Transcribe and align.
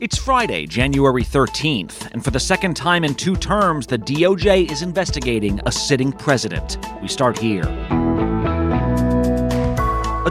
It's 0.00 0.18
Friday, 0.18 0.66
January 0.66 1.22
13th, 1.22 2.10
and 2.12 2.24
for 2.24 2.32
the 2.32 2.40
second 2.40 2.74
time 2.74 3.04
in 3.04 3.14
two 3.14 3.36
terms, 3.36 3.86
the 3.86 3.96
DOJ 3.96 4.68
is 4.68 4.82
investigating 4.82 5.60
a 5.66 5.72
sitting 5.72 6.10
president. 6.10 6.78
We 7.00 7.06
start 7.06 7.38
here. 7.38 7.64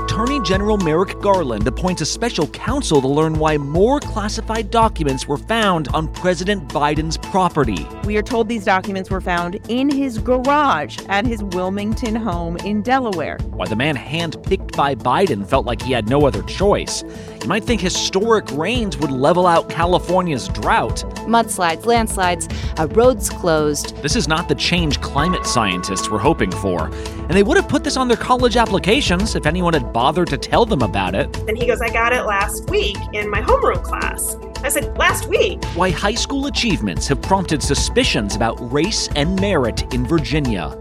Attorney 0.04 0.42
General 0.42 0.78
Merrick 0.78 1.18
Garland 1.22 1.66
appoints 1.66 2.02
a 2.02 2.06
special 2.06 2.46
counsel 2.48 3.02
to 3.02 3.08
learn 3.08 3.36
why 3.36 3.58
more 3.58 4.02
classified 4.02 4.70
documents 4.70 5.30
were 5.30 5.38
found 5.38 5.88
on 5.88 6.12
President 6.14 6.68
Biden's 6.68 7.18
property. 7.18 7.88
We 8.04 8.18
are 8.18 8.22
told 8.22 8.50
these 8.50 8.66
documents 8.66 9.10
were 9.10 9.22
found 9.22 9.56
in 9.70 9.90
his 9.90 10.18
garage 10.20 11.00
at 11.08 11.26
his 11.26 11.42
Wilmington 11.42 12.16
home 12.16 12.58
in 12.58 12.82
Delaware. 12.82 13.38
Why 13.52 13.66
the 13.66 13.78
man 13.78 13.96
handpicked 13.96 14.76
by 14.76 14.94
Biden 14.94 15.48
felt 15.48 15.66
like 15.66 15.82
he 15.82 15.94
had 15.94 16.10
no 16.10 16.28
other 16.28 16.44
choice. 16.44 17.04
You 17.42 17.48
might 17.48 17.64
think 17.64 17.80
historic 17.80 18.52
rains 18.52 18.98
would 18.98 19.10
level 19.10 19.48
out 19.48 19.70
California's 19.70 20.50
drought. 20.50 21.02
Mudslides, 21.24 21.86
landslides, 21.86 22.48
uh, 22.78 22.88
roads 22.88 23.30
closed. 23.30 23.96
This 24.02 24.16
is 24.16 24.28
not 24.28 24.48
the 24.48 24.56
change 24.56 25.02
climate 25.02 25.46
scientists 25.46 26.10
were 26.10 26.20
hoping 26.20 26.52
for. 26.52 26.88
And 26.88 27.32
they 27.32 27.44
would 27.44 27.58
have 27.58 27.68
put 27.68 27.84
this 27.84 27.98
on 27.98 28.08
their 28.08 28.18
college 28.18 28.58
applications 28.58 29.36
if 29.36 29.46
anyone 29.46 29.74
had 29.74 29.94
bothered 29.94 30.28
to 30.30 30.38
tell 30.38 30.66
them 30.66 30.82
about 30.82 31.16
it. 31.16 31.36
And 31.48 31.58
he 31.58 31.66
goes, 31.66 31.82
I 31.82 31.90
got 31.90 32.14
it 32.14 32.24
last 32.24 32.70
week 32.70 32.98
in 33.14 33.30
my 33.30 33.42
homeroom 33.42 33.84
class. 33.84 34.36
I 34.64 34.70
said, 34.70 34.98
last 34.98 35.28
week? 35.28 35.64
Why 35.76 35.92
high 35.92 36.16
school 36.16 36.48
achievements 36.48 37.08
have 37.08 37.22
prompted 37.22 37.62
suspicions 37.62 38.36
about 38.36 38.56
race 38.72 39.10
and 39.16 39.40
merit 39.40 39.94
in 39.94 40.06
Virginia. 40.06 40.72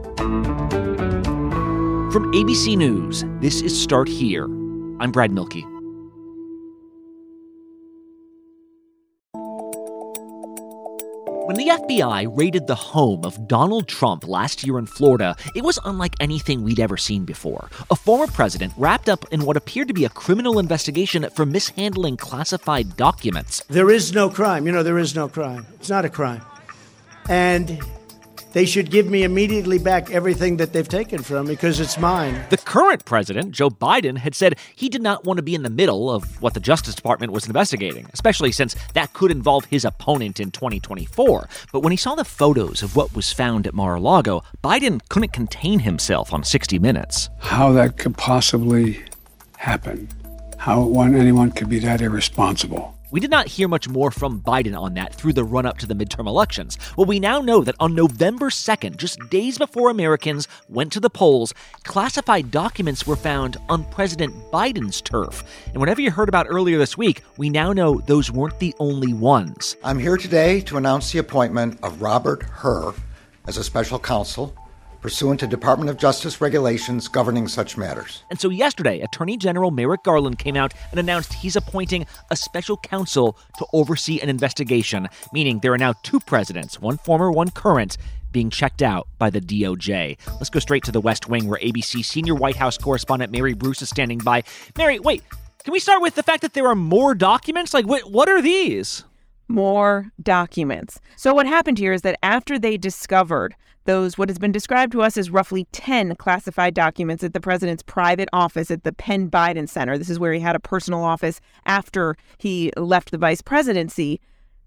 From 2.12 2.30
ABC 2.32 2.76
News, 2.76 3.24
this 3.40 3.62
is 3.62 3.80
Start 3.80 4.06
Here. 4.06 4.44
I'm 5.00 5.10
Brad 5.10 5.32
Mielke. 5.32 5.71
When 11.52 11.66
the 11.66 11.74
FBI 11.74 12.34
raided 12.34 12.66
the 12.66 12.74
home 12.74 13.26
of 13.26 13.46
Donald 13.46 13.86
Trump 13.86 14.26
last 14.26 14.66
year 14.66 14.78
in 14.78 14.86
Florida, 14.86 15.36
it 15.54 15.62
was 15.62 15.78
unlike 15.84 16.14
anything 16.18 16.62
we'd 16.62 16.80
ever 16.80 16.96
seen 16.96 17.26
before. 17.26 17.68
A 17.90 17.94
former 17.94 18.26
president 18.26 18.72
wrapped 18.78 19.10
up 19.10 19.30
in 19.30 19.44
what 19.44 19.58
appeared 19.58 19.88
to 19.88 19.92
be 19.92 20.06
a 20.06 20.08
criminal 20.08 20.58
investigation 20.58 21.28
for 21.36 21.44
mishandling 21.44 22.16
classified 22.16 22.96
documents. 22.96 23.62
There 23.68 23.90
is 23.90 24.14
no 24.14 24.30
crime. 24.30 24.64
You 24.64 24.72
know, 24.72 24.82
there 24.82 24.98
is 24.98 25.14
no 25.14 25.28
crime. 25.28 25.66
It's 25.74 25.90
not 25.90 26.06
a 26.06 26.08
crime. 26.08 26.40
And 27.28 27.82
they 28.52 28.66
should 28.66 28.90
give 28.90 29.08
me 29.08 29.22
immediately 29.22 29.78
back 29.78 30.10
everything 30.10 30.56
that 30.58 30.72
they've 30.72 30.88
taken 30.88 31.22
from 31.22 31.46
me 31.46 31.54
because 31.54 31.80
it's 31.80 31.98
mine. 31.98 32.44
The 32.50 32.56
current 32.56 33.04
president, 33.04 33.52
Joe 33.52 33.70
Biden, 33.70 34.18
had 34.18 34.34
said 34.34 34.58
he 34.74 34.88
did 34.88 35.02
not 35.02 35.24
want 35.24 35.38
to 35.38 35.42
be 35.42 35.54
in 35.54 35.62
the 35.62 35.70
middle 35.70 36.10
of 36.10 36.40
what 36.42 36.54
the 36.54 36.60
Justice 36.60 36.94
Department 36.94 37.32
was 37.32 37.46
investigating, 37.46 38.08
especially 38.12 38.52
since 38.52 38.74
that 38.94 39.12
could 39.12 39.30
involve 39.30 39.64
his 39.66 39.84
opponent 39.84 40.40
in 40.40 40.50
2024. 40.50 41.48
But 41.72 41.80
when 41.80 41.90
he 41.90 41.96
saw 41.96 42.14
the 42.14 42.24
photos 42.24 42.82
of 42.82 42.96
what 42.96 43.14
was 43.14 43.32
found 43.32 43.66
at 43.66 43.74
Mar 43.74 43.94
a 43.94 44.00
Lago, 44.00 44.42
Biden 44.62 45.00
couldn't 45.08 45.32
contain 45.32 45.80
himself 45.80 46.32
on 46.32 46.44
60 46.44 46.78
Minutes. 46.78 47.28
How 47.38 47.72
that 47.72 47.96
could 47.96 48.16
possibly 48.16 49.02
happen, 49.56 50.08
how 50.58 50.82
one, 50.82 51.14
anyone 51.14 51.52
could 51.52 51.68
be 51.68 51.78
that 51.78 52.00
irresponsible. 52.00 52.96
We 53.12 53.20
did 53.20 53.30
not 53.30 53.46
hear 53.46 53.68
much 53.68 53.90
more 53.90 54.10
from 54.10 54.40
Biden 54.40 54.74
on 54.74 54.94
that 54.94 55.14
through 55.14 55.34
the 55.34 55.44
run 55.44 55.66
up 55.66 55.76
to 55.78 55.86
the 55.86 55.94
midterm 55.94 56.26
elections. 56.26 56.78
Well, 56.96 57.04
we 57.04 57.20
now 57.20 57.42
know 57.42 57.60
that 57.62 57.74
on 57.78 57.94
November 57.94 58.48
2nd, 58.48 58.96
just 58.96 59.18
days 59.28 59.58
before 59.58 59.90
Americans 59.90 60.48
went 60.70 60.90
to 60.92 61.00
the 61.00 61.10
polls, 61.10 61.52
classified 61.84 62.50
documents 62.50 63.06
were 63.06 63.14
found 63.14 63.58
on 63.68 63.84
President 63.90 64.34
Biden's 64.50 65.02
turf. 65.02 65.44
And 65.66 65.76
whatever 65.76 66.00
you 66.00 66.10
heard 66.10 66.30
about 66.30 66.46
earlier 66.48 66.78
this 66.78 66.96
week, 66.96 67.22
we 67.36 67.50
now 67.50 67.74
know 67.74 68.00
those 68.06 68.32
weren't 68.32 68.58
the 68.60 68.74
only 68.78 69.12
ones. 69.12 69.76
I'm 69.84 69.98
here 69.98 70.16
today 70.16 70.62
to 70.62 70.78
announce 70.78 71.12
the 71.12 71.18
appointment 71.18 71.80
of 71.82 72.00
Robert 72.00 72.44
Hur 72.44 72.94
as 73.46 73.58
a 73.58 73.64
special 73.64 73.98
counsel 73.98 74.56
pursuant 75.02 75.40
to 75.40 75.46
Department 75.46 75.90
of 75.90 75.98
Justice 75.98 76.40
regulations 76.40 77.08
governing 77.08 77.48
such 77.48 77.76
matters. 77.76 78.22
And 78.30 78.40
so 78.40 78.48
yesterday, 78.48 79.00
Attorney 79.00 79.36
General 79.36 79.72
Merrick 79.72 80.04
Garland 80.04 80.38
came 80.38 80.56
out 80.56 80.72
and 80.92 81.00
announced 81.00 81.32
he's 81.34 81.56
appointing 81.56 82.06
a 82.30 82.36
special 82.36 82.76
counsel 82.76 83.36
to 83.58 83.66
oversee 83.72 84.20
an 84.20 84.28
investigation, 84.28 85.08
meaning 85.32 85.58
there 85.58 85.72
are 85.72 85.78
now 85.78 85.92
two 86.04 86.20
presidents, 86.20 86.80
one 86.80 86.96
former, 86.98 87.30
one 87.30 87.50
current, 87.50 87.98
being 88.30 88.48
checked 88.48 88.80
out 88.80 89.08
by 89.18 89.28
the 89.28 89.40
DOJ. 89.40 90.16
Let's 90.34 90.50
go 90.50 90.60
straight 90.60 90.84
to 90.84 90.92
the 90.92 91.00
West 91.00 91.28
Wing, 91.28 91.48
where 91.48 91.60
ABC 91.60 92.04
senior 92.04 92.34
White 92.34 92.56
House 92.56 92.78
correspondent 92.78 93.32
Mary 93.32 93.54
Bruce 93.54 93.82
is 93.82 93.90
standing 93.90 94.18
by. 94.18 94.44
Mary, 94.78 94.98
wait, 95.00 95.22
can 95.64 95.72
we 95.72 95.80
start 95.80 96.00
with 96.00 96.14
the 96.14 96.22
fact 96.22 96.42
that 96.42 96.54
there 96.54 96.66
are 96.66 96.74
more 96.74 97.14
documents? 97.14 97.74
Like, 97.74 97.86
what, 97.86 98.10
what 98.10 98.28
are 98.28 98.40
these? 98.40 99.04
More 99.52 100.10
documents. 100.22 100.98
So, 101.16 101.34
what 101.34 101.46
happened 101.46 101.78
here 101.78 101.92
is 101.92 102.02
that 102.02 102.18
after 102.22 102.58
they 102.58 102.76
discovered 102.78 103.54
those, 103.84 104.16
what 104.16 104.28
has 104.28 104.38
been 104.38 104.52
described 104.52 104.92
to 104.92 105.02
us 105.02 105.16
as 105.16 105.30
roughly 105.30 105.66
10 105.72 106.16
classified 106.16 106.72
documents 106.72 107.22
at 107.22 107.34
the 107.34 107.40
president's 107.40 107.82
private 107.82 108.28
office 108.32 108.70
at 108.70 108.84
the 108.84 108.92
Penn 108.92 109.30
Biden 109.30 109.68
Center, 109.68 109.98
this 109.98 110.08
is 110.08 110.18
where 110.18 110.32
he 110.32 110.40
had 110.40 110.56
a 110.56 110.60
personal 110.60 111.04
office 111.04 111.40
after 111.66 112.16
he 112.38 112.72
left 112.76 113.10
the 113.10 113.18
vice 113.18 113.42
presidency. 113.42 114.20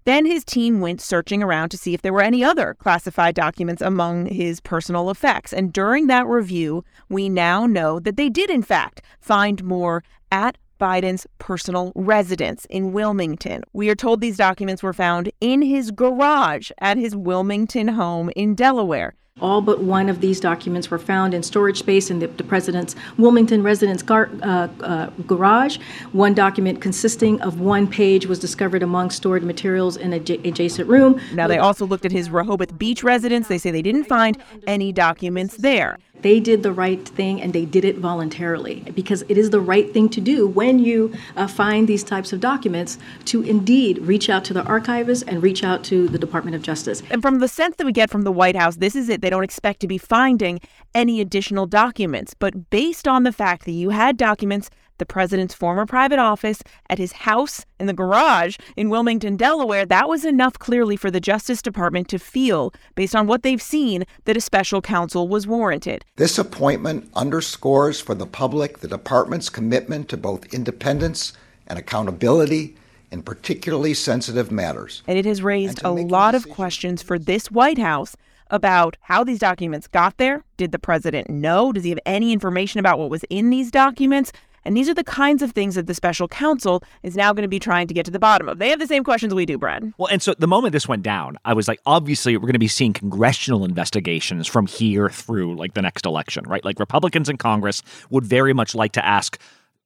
Then 0.04 0.24
his 0.24 0.44
team 0.44 0.80
went 0.80 1.00
searching 1.00 1.42
around 1.42 1.70
to 1.70 1.76
see 1.76 1.92
if 1.92 2.02
there 2.02 2.12
were 2.12 2.22
any 2.22 2.44
other 2.44 2.74
classified 2.78 3.34
documents 3.34 3.82
among 3.82 4.26
his 4.26 4.60
personal 4.60 5.10
effects. 5.10 5.52
And 5.52 5.72
during 5.72 6.06
that 6.06 6.28
review, 6.28 6.84
we 7.08 7.28
now 7.28 7.66
know 7.66 7.98
that 7.98 8.16
they 8.16 8.28
did, 8.28 8.48
in 8.48 8.62
fact, 8.62 9.02
find 9.18 9.64
more 9.64 10.04
at 10.30 10.58
Biden's 10.78 11.26
personal 11.38 11.92
residence 11.94 12.66
in 12.66 12.92
Wilmington. 12.92 13.62
We 13.72 13.88
are 13.90 13.94
told 13.94 14.20
these 14.20 14.36
documents 14.36 14.82
were 14.82 14.92
found 14.92 15.30
in 15.40 15.62
his 15.62 15.90
garage 15.90 16.70
at 16.78 16.96
his 16.96 17.16
Wilmington 17.16 17.88
home 17.88 18.30
in 18.36 18.54
Delaware. 18.54 19.14
All 19.42 19.60
but 19.60 19.82
one 19.82 20.08
of 20.08 20.22
these 20.22 20.40
documents 20.40 20.90
were 20.90 20.98
found 20.98 21.34
in 21.34 21.42
storage 21.42 21.78
space 21.78 22.10
in 22.10 22.20
the, 22.20 22.26
the 22.26 22.42
president's 22.42 22.96
Wilmington 23.18 23.62
residence 23.62 24.02
gar, 24.02 24.30
uh, 24.42 24.68
uh, 24.80 25.10
garage. 25.26 25.76
One 26.12 26.32
document 26.32 26.80
consisting 26.80 27.38
of 27.42 27.60
one 27.60 27.86
page 27.86 28.24
was 28.24 28.38
discovered 28.38 28.82
among 28.82 29.10
stored 29.10 29.44
materials 29.44 29.98
in 29.98 30.14
an 30.14 30.22
adjacent 30.22 30.88
room. 30.88 31.20
Now, 31.34 31.48
they 31.48 31.58
also 31.58 31.84
looked 31.84 32.06
at 32.06 32.12
his 32.12 32.30
Rehoboth 32.30 32.78
Beach 32.78 33.04
residence. 33.04 33.48
They 33.48 33.58
say 33.58 33.70
they 33.70 33.82
didn't 33.82 34.04
find 34.04 34.38
any 34.66 34.90
documents 34.90 35.58
there. 35.58 35.98
They 36.22 36.40
did 36.40 36.62
the 36.62 36.72
right 36.72 37.06
thing 37.06 37.42
and 37.42 37.52
they 37.52 37.66
did 37.66 37.84
it 37.84 37.98
voluntarily 37.98 38.80
because 38.94 39.22
it 39.28 39.36
is 39.36 39.50
the 39.50 39.60
right 39.60 39.92
thing 39.92 40.08
to 40.08 40.20
do 40.20 40.46
when 40.46 40.78
you 40.78 41.12
uh, 41.36 41.46
find 41.46 41.86
these 41.86 42.02
types 42.02 42.32
of 42.32 42.40
documents 42.40 42.98
to 43.26 43.42
indeed 43.42 43.98
reach 43.98 44.30
out 44.30 44.44
to 44.46 44.54
the 44.54 44.64
archivist 44.64 45.24
and 45.26 45.42
reach 45.42 45.62
out 45.62 45.84
to 45.84 46.08
the 46.08 46.18
Department 46.18 46.56
of 46.56 46.62
Justice. 46.62 47.02
And 47.10 47.20
from 47.20 47.38
the 47.38 47.48
sense 47.48 47.76
that 47.76 47.84
we 47.84 47.92
get 47.92 48.10
from 48.10 48.22
the 48.22 48.32
White 48.32 48.56
House, 48.56 48.76
this 48.76 48.96
is 48.96 49.10
it. 49.10 49.25
They 49.26 49.30
don't 49.30 49.42
expect 49.42 49.80
to 49.80 49.88
be 49.88 49.98
finding 49.98 50.60
any 50.94 51.20
additional 51.20 51.66
documents. 51.66 52.32
But 52.32 52.70
based 52.70 53.08
on 53.08 53.24
the 53.24 53.32
fact 53.32 53.64
that 53.64 53.72
you 53.72 53.90
had 53.90 54.16
documents 54.16 54.70
the 54.98 55.04
president's 55.04 55.52
former 55.52 55.84
private 55.84 56.20
office, 56.20 56.62
at 56.88 56.98
his 56.98 57.10
house 57.10 57.66
in 57.80 57.88
the 57.88 57.92
garage 57.92 58.56
in 58.76 58.88
Wilmington, 58.88 59.36
Delaware, 59.36 59.84
that 59.84 60.08
was 60.08 60.24
enough 60.24 60.60
clearly 60.60 60.94
for 60.94 61.10
the 61.10 61.20
Justice 61.20 61.60
Department 61.60 62.06
to 62.08 62.20
feel, 62.20 62.72
based 62.94 63.16
on 63.16 63.26
what 63.26 63.42
they've 63.42 63.60
seen, 63.60 64.04
that 64.26 64.36
a 64.36 64.40
special 64.40 64.80
counsel 64.80 65.26
was 65.26 65.44
warranted. 65.44 66.04
This 66.14 66.38
appointment 66.38 67.10
underscores 67.16 68.00
for 68.00 68.14
the 68.14 68.26
public 68.26 68.78
the 68.78 68.88
department's 68.88 69.50
commitment 69.50 70.08
to 70.10 70.16
both 70.16 70.54
independence 70.54 71.32
and 71.66 71.80
accountability 71.80 72.76
in 73.10 73.22
particularly 73.22 73.92
sensitive 73.92 74.50
matters. 74.52 75.02
And 75.06 75.18
it 75.18 75.24
has 75.24 75.42
raised 75.42 75.82
a 75.82 75.90
lot 75.90 76.34
of 76.34 76.48
questions 76.48 77.02
for 77.02 77.18
this 77.18 77.50
White 77.50 77.78
House 77.78 78.16
about 78.50 78.96
how 79.00 79.24
these 79.24 79.38
documents 79.38 79.86
got 79.86 80.16
there. 80.18 80.44
Did 80.56 80.72
the 80.72 80.78
president 80.78 81.28
know? 81.28 81.72
Does 81.72 81.84
he 81.84 81.90
have 81.90 81.98
any 82.06 82.32
information 82.32 82.80
about 82.80 82.98
what 82.98 83.10
was 83.10 83.24
in 83.30 83.50
these 83.50 83.70
documents? 83.70 84.32
And 84.66 84.76
these 84.76 84.88
are 84.88 84.94
the 84.94 85.04
kinds 85.04 85.42
of 85.42 85.52
things 85.52 85.76
that 85.76 85.86
the 85.86 85.94
special 85.94 86.26
counsel 86.26 86.82
is 87.04 87.14
now 87.14 87.32
going 87.32 87.42
to 87.42 87.48
be 87.48 87.60
trying 87.60 87.86
to 87.86 87.94
get 87.94 88.04
to 88.06 88.10
the 88.10 88.18
bottom 88.18 88.48
of. 88.48 88.58
They 88.58 88.68
have 88.70 88.80
the 88.80 88.86
same 88.88 89.04
questions 89.04 89.32
we 89.32 89.46
do, 89.46 89.56
Brad. 89.58 89.92
Well, 89.96 90.08
and 90.08 90.20
so 90.20 90.34
the 90.36 90.48
moment 90.48 90.72
this 90.72 90.88
went 90.88 91.04
down, 91.04 91.38
I 91.44 91.52
was 91.52 91.68
like, 91.68 91.80
obviously, 91.86 92.36
we're 92.36 92.42
going 92.42 92.54
to 92.54 92.58
be 92.58 92.66
seeing 92.66 92.92
congressional 92.92 93.64
investigations 93.64 94.48
from 94.48 94.66
here 94.66 95.08
through 95.08 95.54
like 95.54 95.74
the 95.74 95.82
next 95.82 96.04
election, 96.04 96.44
right? 96.48 96.64
Like 96.64 96.80
Republicans 96.80 97.28
in 97.28 97.36
Congress 97.36 97.80
would 98.10 98.24
very 98.24 98.52
much 98.52 98.74
like 98.74 98.90
to 98.92 99.06
ask, 99.06 99.40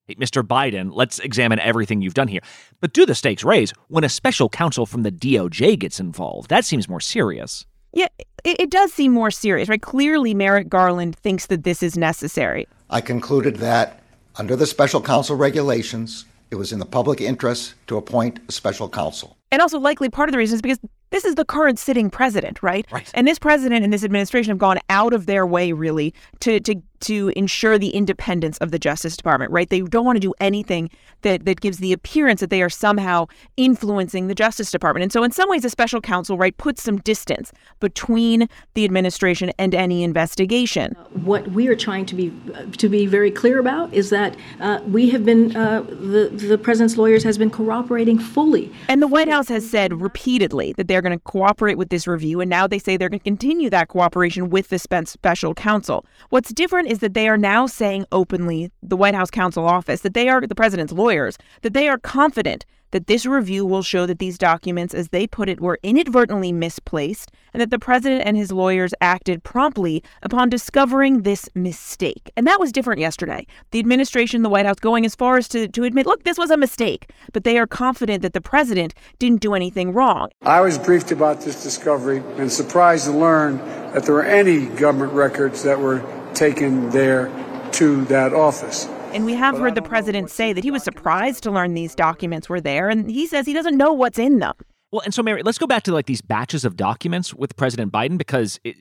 Mr. 0.09 0.43
Biden, 0.43 0.91
let's 0.95 1.19
examine 1.19 1.59
everything 1.59 2.01
you've 2.01 2.15
done 2.15 2.29
here. 2.29 2.41
But 2.81 2.95
do 2.95 3.05
the 3.05 3.15
stakes 3.15 3.45
raise 3.45 3.75
when 3.89 4.03
a 4.03 4.09
special 4.09 4.49
counsel 4.49 4.87
from 4.87 5.03
the 5.03 5.13
DOJ 5.13 5.79
gets 5.79 6.01
involved? 6.01 6.49
That 6.49 6.65
seems 6.65 6.89
more 6.89 7.01
serious. 7.01 7.67
Yeah, 7.93 8.09
it, 8.45 8.61
it 8.61 8.71
does 8.71 8.93
seem 8.93 9.13
more 9.13 9.31
serious, 9.31 9.69
right? 9.69 9.81
Clearly, 9.81 10.35
Merrick 10.35 10.69
Garland 10.69 11.17
thinks 11.17 11.47
that 11.47 11.65
this 11.65 11.83
is 11.83 11.97
necessary. 11.97 12.67
I 12.89 13.01
concluded 13.01 13.57
that 13.57 14.03
under 14.37 14.57
the 14.57 14.67
special 14.67 15.01
counsel 15.01 15.37
regulations, 15.37 16.25
it 16.51 16.57
was 16.57 16.73
in 16.73 16.79
the 16.79 16.87
public 16.87 17.21
interest 17.21 17.75
to 17.87 17.97
appoint 17.97 18.41
a 18.49 18.53
special 18.53 18.89
counsel. 18.89 19.37
And 19.53 19.61
also, 19.61 19.79
likely 19.79 20.09
part 20.09 20.29
of 20.29 20.33
the 20.33 20.39
reason 20.39 20.57
is 20.57 20.63
because 20.63 20.79
this 21.11 21.25
is 21.25 21.35
the 21.35 21.45
current 21.45 21.79
sitting 21.79 22.09
president, 22.11 22.63
right? 22.63 22.87
Right. 22.91 23.11
And 23.15 23.27
this 23.27 23.39
president 23.39 23.85
and 23.85 23.93
this 23.93 24.05
administration 24.05 24.51
have 24.51 24.59
gone 24.59 24.79
out 24.89 25.13
of 25.13 25.27
their 25.27 25.47
way, 25.47 25.73
really, 25.73 26.15
to 26.41 26.61
to 26.61 26.77
to 27.01 27.33
ensure 27.37 27.79
the 27.79 27.91
independence 27.91 28.59
of 28.59 28.71
the 28.71 28.79
Justice 28.79 29.17
Department, 29.17 29.51
right? 29.53 29.69
They 29.69 29.81
don't 29.81 30.05
want 30.05 30.17
to 30.17 30.21
do 30.21 30.35
anything 30.41 30.91
that, 31.23 31.45
that 31.45 31.61
gives 31.61 31.79
the 31.79 31.93
appearance 31.93 32.41
that 32.41 32.51
they 32.51 32.63
are 32.63 32.69
somehow 32.69 33.27
influencing 33.57 34.29
the 34.29 34.35
Justice 34.35 34.71
Department. 34.71 35.03
And 35.03 35.13
so, 35.13 35.23
in 35.23 35.31
some 35.31 35.49
ways, 35.49 35.65
a 35.65 35.71
special 35.71 36.01
counsel, 36.01 36.37
right, 36.37 36.57
puts 36.57 36.83
some 36.83 36.99
distance 36.99 37.53
between 37.81 38.49
the 38.75 38.85
administration 38.85 39.51
and 39.59 39.75
any 39.75 40.03
investigation. 40.03 40.95
What 41.13 41.49
we 41.49 41.69
are 41.69 41.77
trying 41.77 42.07
to 42.07 42.15
be 42.15 42.33
to 42.79 42.89
be 42.89 43.07
very 43.07 43.31
clear 43.31 43.59
about 43.59 43.93
is 43.93 44.11
that 44.11 44.37
uh, 44.61 44.81
we 44.87 45.11
have 45.11 45.25
been 45.25 45.57
uh, 45.57 45.83
the 45.83 46.31
the 46.33 46.59
president's 46.59 46.97
lawyers 46.97 47.23
has 47.25 47.39
been 47.39 47.51
cooperating 47.51 48.19
fully. 48.19 48.73
And 48.89 49.03
the 49.03 49.09
White 49.09 49.29
House 49.29 49.49
has 49.49 49.69
said 49.69 50.01
repeatedly 50.01 50.73
that 50.75 50.89
they're 50.89 51.03
going 51.03 51.17
to 51.17 51.25
cooperate 51.25 51.79
with 51.79 51.89
this 51.89 52.07
review, 52.07 52.41
and 52.41 52.51
now 52.51 52.67
they 52.67 52.79
say 52.79 52.97
they're 52.97 53.09
going 53.09 53.21
to 53.21 53.25
continue 53.25 53.71
that 53.71 53.89
cooperation 53.89 54.51
with 54.51 54.69
the 54.69 54.79
special 54.79 55.55
counsel. 55.55 56.05
What's 56.29 56.53
different 56.53 56.90
is 56.91 56.99
that 56.99 57.15
they 57.15 57.29
are 57.29 57.39
now 57.39 57.69
saying 57.69 58.05
openly, 58.11 58.73
the 58.83 58.97
White 58.97 59.15
House 59.15 59.31
counsel 59.31 59.65
office, 59.65 60.01
that 60.01 60.13
they 60.13 60.29
are 60.29 60.41
the 60.41 60.57
president's 60.57 60.93
lawyers, 60.93 61.39
that 61.63 61.73
they 61.73 61.89
are 61.89 61.99
confident 61.99 62.67
that 62.91 63.07
this 63.07 63.25
review 63.25 63.65
will 63.65 63.83
show 63.83 64.07
that 64.07 64.19
these 64.19 64.37
documents, 64.37 64.93
as 64.93 65.11
they 65.11 65.25
put 65.25 65.49
it, 65.49 65.61
were 65.61 65.79
inadvertently 65.85 66.51
misplaced 66.51 67.31
and 67.53 67.61
that 67.61 67.71
the 67.71 67.79
president 67.79 68.23
and 68.27 68.37
his 68.37 68.51
lawyers 68.51 68.93
acted 69.01 69.45
promptly 69.45 70.03
upon 70.25 70.49
discovering 70.49 71.23
this 71.23 71.49
mistake. 71.55 72.33
And 72.37 72.45
that 72.49 72.59
was 72.59 72.73
different 72.73 73.01
yesterday. 73.01 73.47
The 73.71 73.79
administration, 73.79 74.43
the 74.43 74.49
White 74.49 74.67
House, 74.67 74.81
going 74.81 75.05
as 75.05 75.15
far 75.15 75.37
as 75.37 75.47
to, 75.51 75.69
to 75.69 75.85
admit, 75.85 76.07
look, 76.07 76.25
this 76.25 76.39
was 76.39 76.51
a 76.51 76.57
mistake, 76.57 77.11
but 77.33 77.45
they 77.45 77.57
are 77.57 77.67
confident 77.69 78.23
that 78.23 78.33
the 78.33 78.41
president 78.41 78.95
didn't 79.21 79.41
do 79.41 79.55
anything 79.55 79.93
wrong. 79.93 80.31
I 80.43 80.61
was 80.61 80.77
briefed 80.77 81.13
about 81.13 81.43
this 81.43 81.63
discovery 81.63 82.23
and 82.37 82.51
surprised 82.51 83.05
to 83.05 83.13
learn 83.13 83.59
that 83.93 84.05
there 84.05 84.15
were 84.15 84.25
any 84.25 84.67
government 84.67 85.13
records 85.13 85.63
that 85.63 85.79
were 85.79 86.05
taken 86.35 86.91
there 86.91 87.31
to 87.73 88.05
that 88.07 88.33
office. 88.33 88.87
And 89.13 89.25
we 89.25 89.35
have 89.35 89.59
heard 89.59 89.75
the 89.75 89.83
president 89.83 90.31
say 90.31 90.53
that 90.53 90.63
he 90.63 90.71
was 90.71 90.85
surprised 90.85 91.43
to 91.43 91.51
learn 91.51 91.75
these 91.75 91.95
documents 91.95 92.49
were 92.49 92.61
there, 92.61 92.89
and 92.89 93.11
he 93.11 93.27
says 93.27 93.47
he 93.47 93.53
doesn't 93.53 93.77
know 93.77 93.93
what's 93.93 94.19
in 94.19 94.39
them. 94.39 94.55
Well, 94.93 95.03
and 95.05 95.13
so 95.13 95.23
Mary, 95.23 95.43
let's 95.43 95.59
go 95.59 95.67
back 95.67 95.83
to 95.85 95.93
like 95.93 96.07
these 96.07 96.21
batches 96.21 96.65
of 96.65 96.77
documents 96.77 97.35
with 97.35 97.57
President 97.57 97.93
Biden 97.93 98.19
because 98.19 98.61
it, 98.65 98.77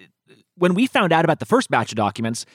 when 0.56 0.74
we 0.74 0.88
found 0.88 1.14
out 1.14 1.24
about 1.24 1.40
the 1.40 1.46
first 1.46 1.70
batch 1.70 1.92
of 1.92 1.96
documents, 1.96 2.46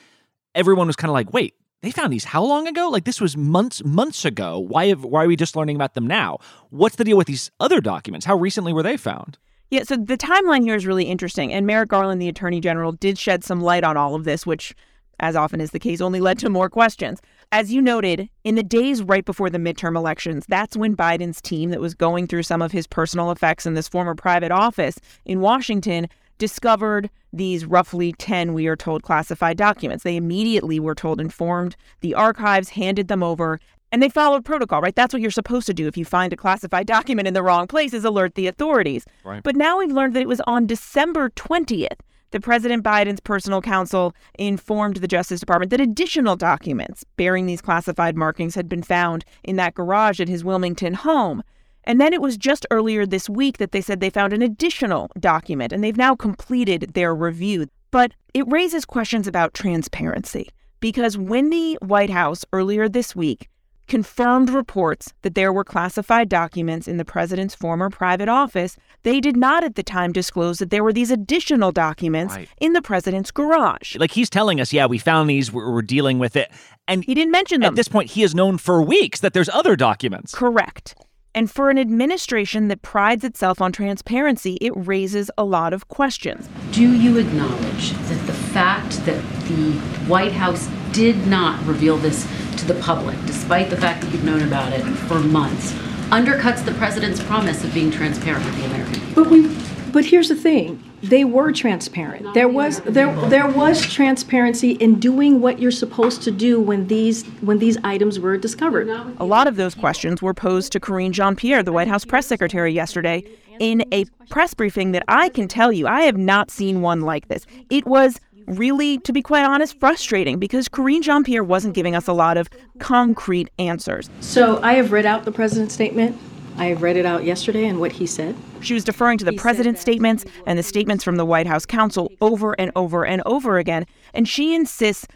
everyone 0.54 0.86
was 0.86 0.96
kind 0.96 1.08
of 1.08 1.14
like, 1.14 1.32
"Wait, 1.32 1.54
they 1.82 1.90
found 1.90 2.12
these 2.12 2.24
how 2.24 2.44
long 2.44 2.66
ago? 2.66 2.88
Like 2.88 3.04
this 3.04 3.20
was 3.20 3.36
months 3.36 3.84
months 3.84 4.24
ago. 4.24 4.58
Why 4.58 4.86
have, 4.86 5.04
why 5.04 5.24
are 5.24 5.28
we 5.28 5.36
just 5.36 5.56
learning 5.56 5.76
about 5.76 5.94
them 5.94 6.06
now? 6.06 6.38
What's 6.70 6.96
the 6.96 7.04
deal 7.04 7.16
with 7.16 7.26
these 7.26 7.50
other 7.60 7.80
documents? 7.80 8.26
How 8.26 8.36
recently 8.36 8.72
were 8.72 8.82
they 8.82 8.96
found?" 8.96 9.38
Yeah, 9.70 9.82
so 9.82 9.96
the 9.96 10.16
timeline 10.16 10.62
here 10.62 10.74
is 10.74 10.86
really 10.86 11.04
interesting, 11.04 11.52
and 11.52 11.66
Merrick 11.66 11.88
Garland, 11.88 12.20
the 12.20 12.28
Attorney 12.28 12.60
General, 12.60 12.92
did 12.92 13.18
shed 13.18 13.42
some 13.42 13.60
light 13.60 13.82
on 13.82 13.96
all 13.96 14.14
of 14.14 14.24
this, 14.24 14.46
which 14.46 14.74
as 15.20 15.36
often 15.36 15.60
is 15.60 15.70
the 15.70 15.78
case, 15.78 16.00
only 16.00 16.20
led 16.20 16.38
to 16.40 16.50
more 16.50 16.68
questions. 16.68 17.20
As 17.52 17.72
you 17.72 17.80
noted, 17.80 18.28
in 18.42 18.54
the 18.56 18.62
days 18.62 19.02
right 19.02 19.24
before 19.24 19.50
the 19.50 19.58
midterm 19.58 19.96
elections, 19.96 20.44
that's 20.48 20.76
when 20.76 20.96
Biden's 20.96 21.40
team, 21.40 21.70
that 21.70 21.80
was 21.80 21.94
going 21.94 22.26
through 22.26 22.42
some 22.42 22.62
of 22.62 22.72
his 22.72 22.86
personal 22.86 23.30
effects 23.30 23.66
in 23.66 23.74
this 23.74 23.88
former 23.88 24.14
private 24.14 24.50
office 24.50 24.98
in 25.24 25.40
Washington, 25.40 26.08
discovered 26.38 27.10
these 27.32 27.64
roughly 27.64 28.12
10, 28.12 28.54
we 28.54 28.66
are 28.66 28.76
told, 28.76 29.02
classified 29.02 29.56
documents. 29.56 30.02
They 30.02 30.16
immediately 30.16 30.80
were 30.80 30.94
told, 30.94 31.20
informed 31.20 31.76
the 32.00 32.14
archives, 32.14 32.70
handed 32.70 33.08
them 33.08 33.22
over, 33.22 33.60
and 33.94 34.02
they 34.02 34.08
followed 34.08 34.44
protocol, 34.44 34.80
right? 34.80 34.96
That's 34.96 35.14
what 35.14 35.22
you're 35.22 35.30
supposed 35.30 35.68
to 35.68 35.72
do 35.72 35.86
if 35.86 35.96
you 35.96 36.04
find 36.04 36.32
a 36.32 36.36
classified 36.36 36.86
document 36.98 37.28
in 37.28 37.34
the 37.34 37.44
wrong 37.44 37.68
place 37.68 37.94
is 37.94 38.04
alert 38.04 38.34
the 38.34 38.48
authorities. 38.48 39.06
Right. 39.22 39.40
But 39.40 39.54
now 39.54 39.78
we've 39.78 39.92
learned 39.92 40.14
that 40.16 40.22
it 40.22 40.26
was 40.26 40.40
on 40.48 40.66
December 40.66 41.30
20th 41.30 42.00
that 42.32 42.42
President 42.42 42.82
Biden's 42.82 43.20
personal 43.20 43.62
counsel 43.62 44.12
informed 44.36 44.96
the 44.96 45.06
Justice 45.06 45.38
Department 45.38 45.70
that 45.70 45.80
additional 45.80 46.34
documents 46.34 47.04
bearing 47.16 47.46
these 47.46 47.62
classified 47.62 48.16
markings 48.16 48.56
had 48.56 48.68
been 48.68 48.82
found 48.82 49.24
in 49.44 49.54
that 49.54 49.74
garage 49.74 50.18
at 50.18 50.26
his 50.26 50.42
Wilmington 50.42 50.94
home. 50.94 51.40
And 51.84 52.00
then 52.00 52.12
it 52.12 52.20
was 52.20 52.36
just 52.36 52.66
earlier 52.72 53.06
this 53.06 53.30
week 53.30 53.58
that 53.58 53.70
they 53.70 53.80
said 53.80 54.00
they 54.00 54.10
found 54.10 54.32
an 54.32 54.42
additional 54.42 55.08
document, 55.20 55.72
and 55.72 55.84
they've 55.84 55.96
now 55.96 56.16
completed 56.16 56.94
their 56.94 57.14
review. 57.14 57.68
But 57.92 58.10
it 58.32 58.50
raises 58.50 58.84
questions 58.84 59.28
about 59.28 59.54
transparency 59.54 60.48
because 60.80 61.16
when 61.16 61.50
the 61.50 61.78
White 61.80 62.10
House 62.10 62.44
earlier 62.52 62.88
this 62.88 63.14
week 63.14 63.48
confirmed 63.86 64.50
reports 64.50 65.12
that 65.22 65.34
there 65.34 65.52
were 65.52 65.64
classified 65.64 66.28
documents 66.28 66.88
in 66.88 66.96
the 66.96 67.04
president's 67.04 67.54
former 67.54 67.90
private 67.90 68.28
office, 68.28 68.76
they 69.02 69.20
did 69.20 69.36
not 69.36 69.62
at 69.64 69.74
the 69.74 69.82
time 69.82 70.12
disclose 70.12 70.58
that 70.58 70.70
there 70.70 70.82
were 70.84 70.92
these 70.92 71.10
additional 71.10 71.72
documents 71.72 72.34
Right. 72.34 72.48
in 72.60 72.72
the 72.72 72.82
president's 72.82 73.30
garage. 73.30 73.96
Like 73.96 74.12
he's 74.12 74.30
telling 74.30 74.60
us, 74.60 74.72
yeah, 74.72 74.86
we 74.86 74.98
found 74.98 75.28
these, 75.28 75.52
we're, 75.52 75.70
we're 75.72 75.82
dealing 75.82 76.18
with 76.18 76.36
it, 76.36 76.50
and 76.88 77.04
He 77.04 77.14
didn't 77.14 77.30
mention 77.32 77.60
them. 77.60 77.68
at 77.72 77.76
this 77.76 77.88
point, 77.88 78.10
he 78.10 78.22
has 78.22 78.34
known 78.34 78.58
for 78.58 78.82
weeks 78.82 79.20
that 79.20 79.32
there's 79.34 79.48
other 79.50 79.76
documents. 79.76 80.34
Correct. 80.34 80.94
And 81.36 81.50
for 81.50 81.68
an 81.68 81.78
administration 81.78 82.68
that 82.68 82.82
prides 82.82 83.24
itself 83.24 83.60
on 83.60 83.72
transparency, 83.72 84.56
it 84.60 84.72
raises 84.76 85.32
a 85.36 85.42
lot 85.44 85.72
of 85.72 85.88
questions. 85.88 86.48
Do 86.70 86.92
you 86.92 87.18
acknowledge 87.18 87.90
that 87.90 88.26
the 88.28 88.32
fact 88.32 89.04
that 89.04 89.20
the 89.48 89.72
White 90.06 90.30
House 90.30 90.68
did 90.92 91.26
not 91.26 91.64
reveal 91.66 91.96
this 91.96 92.24
to 92.66 92.72
the 92.72 92.80
public, 92.80 93.16
despite 93.26 93.70
the 93.70 93.76
fact 93.76 94.02
that 94.02 94.12
you've 94.12 94.24
known 94.24 94.42
about 94.42 94.72
it 94.72 94.82
for 94.82 95.20
months, 95.20 95.72
undercuts 96.10 96.64
the 96.64 96.72
president's 96.72 97.22
promise 97.22 97.64
of 97.64 97.72
being 97.74 97.90
transparent 97.90 98.44
with 98.44 98.56
the 98.56 98.64
American 98.66 99.00
people? 99.00 99.24
But 99.24 99.30
we, 99.30 99.56
but 99.92 100.04
here's 100.04 100.28
the 100.28 100.36
thing: 100.36 100.82
they 101.02 101.24
were 101.24 101.52
transparent. 101.52 102.34
There 102.34 102.48
was 102.48 102.80
there 102.80 103.14
there 103.28 103.48
was 103.48 103.80
transparency 103.82 104.72
in 104.72 104.98
doing 104.98 105.40
what 105.40 105.58
you're 105.58 105.70
supposed 105.70 106.22
to 106.22 106.30
do 106.30 106.60
when 106.60 106.86
these 106.86 107.24
when 107.42 107.58
these 107.58 107.76
items 107.84 108.18
were 108.18 108.36
discovered. 108.36 108.88
A 108.88 109.24
lot 109.24 109.46
of 109.46 109.56
those 109.56 109.74
questions 109.74 110.22
were 110.22 110.34
posed 110.34 110.72
to 110.72 110.80
Karine 110.80 111.12
Jean 111.12 111.36
Pierre, 111.36 111.62
the 111.62 111.72
White 111.72 111.88
House 111.88 112.04
press 112.04 112.26
secretary, 112.26 112.72
yesterday 112.72 113.24
in 113.60 113.84
a 113.92 114.04
press 114.30 114.54
briefing 114.54 114.92
that 114.92 115.04
I 115.06 115.28
can 115.28 115.48
tell 115.48 115.72
you 115.72 115.86
I 115.86 116.02
have 116.02 116.16
not 116.16 116.50
seen 116.50 116.80
one 116.80 117.02
like 117.02 117.28
this. 117.28 117.46
It 117.70 117.86
was 117.86 118.18
really, 118.46 118.98
to 118.98 119.12
be 119.12 119.22
quite 119.22 119.44
honest, 119.44 119.78
frustrating 119.78 120.38
because 120.38 120.68
Karine 120.68 121.02
Jean 121.02 121.24
Pierre 121.24 121.44
wasn't 121.44 121.74
giving 121.74 121.94
us 121.94 122.06
a 122.06 122.12
lot 122.12 122.36
of 122.36 122.48
concrete 122.78 123.50
answers. 123.58 124.10
So 124.20 124.60
I 124.62 124.74
have 124.74 124.92
read 124.92 125.06
out 125.06 125.24
the 125.24 125.32
president's 125.32 125.74
statement. 125.74 126.18
I 126.56 126.66
have 126.66 126.82
read 126.82 126.96
it 126.96 127.04
out 127.04 127.24
yesterday 127.24 127.66
and 127.66 127.80
what 127.80 127.92
he 127.92 128.06
said. 128.06 128.36
She 128.60 128.74
was 128.74 128.84
deferring 128.84 129.18
to 129.18 129.24
the 129.24 129.32
president's 129.32 129.80
statements 129.80 130.24
and 130.46 130.58
the 130.58 130.62
statements 130.62 131.02
from 131.02 131.16
the 131.16 131.24
White 131.24 131.46
House 131.46 131.66
counsel 131.66 132.10
over 132.20 132.52
and 132.60 132.70
over 132.76 133.04
and 133.04 133.22
over 133.26 133.58
again. 133.58 133.86
And 134.12 134.28
she 134.28 134.54
insists 134.54 135.06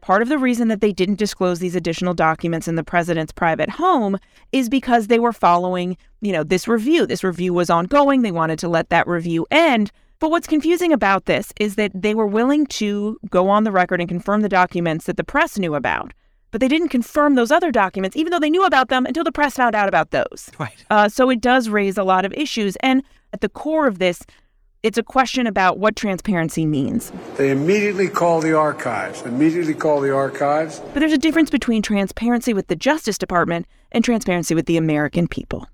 part 0.00 0.22
of 0.22 0.28
the 0.28 0.38
reason 0.38 0.68
that 0.68 0.80
they 0.80 0.92
didn't 0.92 1.18
disclose 1.18 1.58
these 1.58 1.74
additional 1.74 2.14
documents 2.14 2.68
in 2.68 2.76
the 2.76 2.84
president's 2.84 3.32
private 3.32 3.68
home 3.68 4.16
is 4.52 4.68
because 4.68 5.08
they 5.08 5.18
were 5.18 5.32
following, 5.32 5.96
you 6.20 6.32
know, 6.32 6.44
this 6.44 6.66
review. 6.66 7.06
This 7.06 7.24
review 7.24 7.52
was 7.52 7.68
ongoing. 7.68 8.22
They 8.22 8.32
wanted 8.32 8.58
to 8.60 8.68
let 8.68 8.88
that 8.90 9.06
review 9.06 9.46
end. 9.50 9.90
But 10.18 10.30
what's 10.30 10.46
confusing 10.46 10.92
about 10.92 11.26
this 11.26 11.52
is 11.60 11.74
that 11.74 11.92
they 11.94 12.14
were 12.14 12.26
willing 12.26 12.66
to 12.66 13.18
go 13.28 13.48
on 13.48 13.64
the 13.64 13.72
record 13.72 14.00
and 14.00 14.08
confirm 14.08 14.40
the 14.40 14.48
documents 14.48 15.04
that 15.06 15.16
the 15.16 15.24
press 15.24 15.58
knew 15.58 15.74
about. 15.74 16.12
But 16.52 16.60
they 16.60 16.68
didn't 16.68 16.88
confirm 16.88 17.34
those 17.34 17.50
other 17.50 17.70
documents, 17.70 18.16
even 18.16 18.30
though 18.30 18.38
they 18.38 18.48
knew 18.48 18.64
about 18.64 18.88
them 18.88 19.04
until 19.04 19.24
the 19.24 19.32
press 19.32 19.56
found 19.56 19.74
out 19.74 19.88
about 19.88 20.10
those. 20.10 20.50
Right. 20.58 20.84
Uh, 20.88 21.08
so 21.08 21.28
it 21.28 21.42
does 21.42 21.68
raise 21.68 21.98
a 21.98 22.04
lot 22.04 22.24
of 22.24 22.32
issues. 22.32 22.76
And 22.76 23.02
at 23.34 23.42
the 23.42 23.48
core 23.48 23.86
of 23.86 23.98
this, 23.98 24.24
it's 24.82 24.96
a 24.96 25.02
question 25.02 25.46
about 25.46 25.78
what 25.78 25.96
transparency 25.96 26.64
means. 26.64 27.12
They 27.36 27.50
immediately 27.50 28.08
call 28.08 28.40
the 28.40 28.56
archives, 28.56 29.20
immediately 29.22 29.74
call 29.74 30.00
the 30.00 30.14
archives. 30.14 30.80
But 30.94 31.00
there's 31.00 31.12
a 31.12 31.18
difference 31.18 31.50
between 31.50 31.82
transparency 31.82 32.54
with 32.54 32.68
the 32.68 32.76
Justice 32.76 33.18
Department 33.18 33.66
and 33.92 34.04
transparency 34.04 34.54
with 34.54 34.66
the 34.66 34.76
American 34.76 35.28
people. 35.28 35.66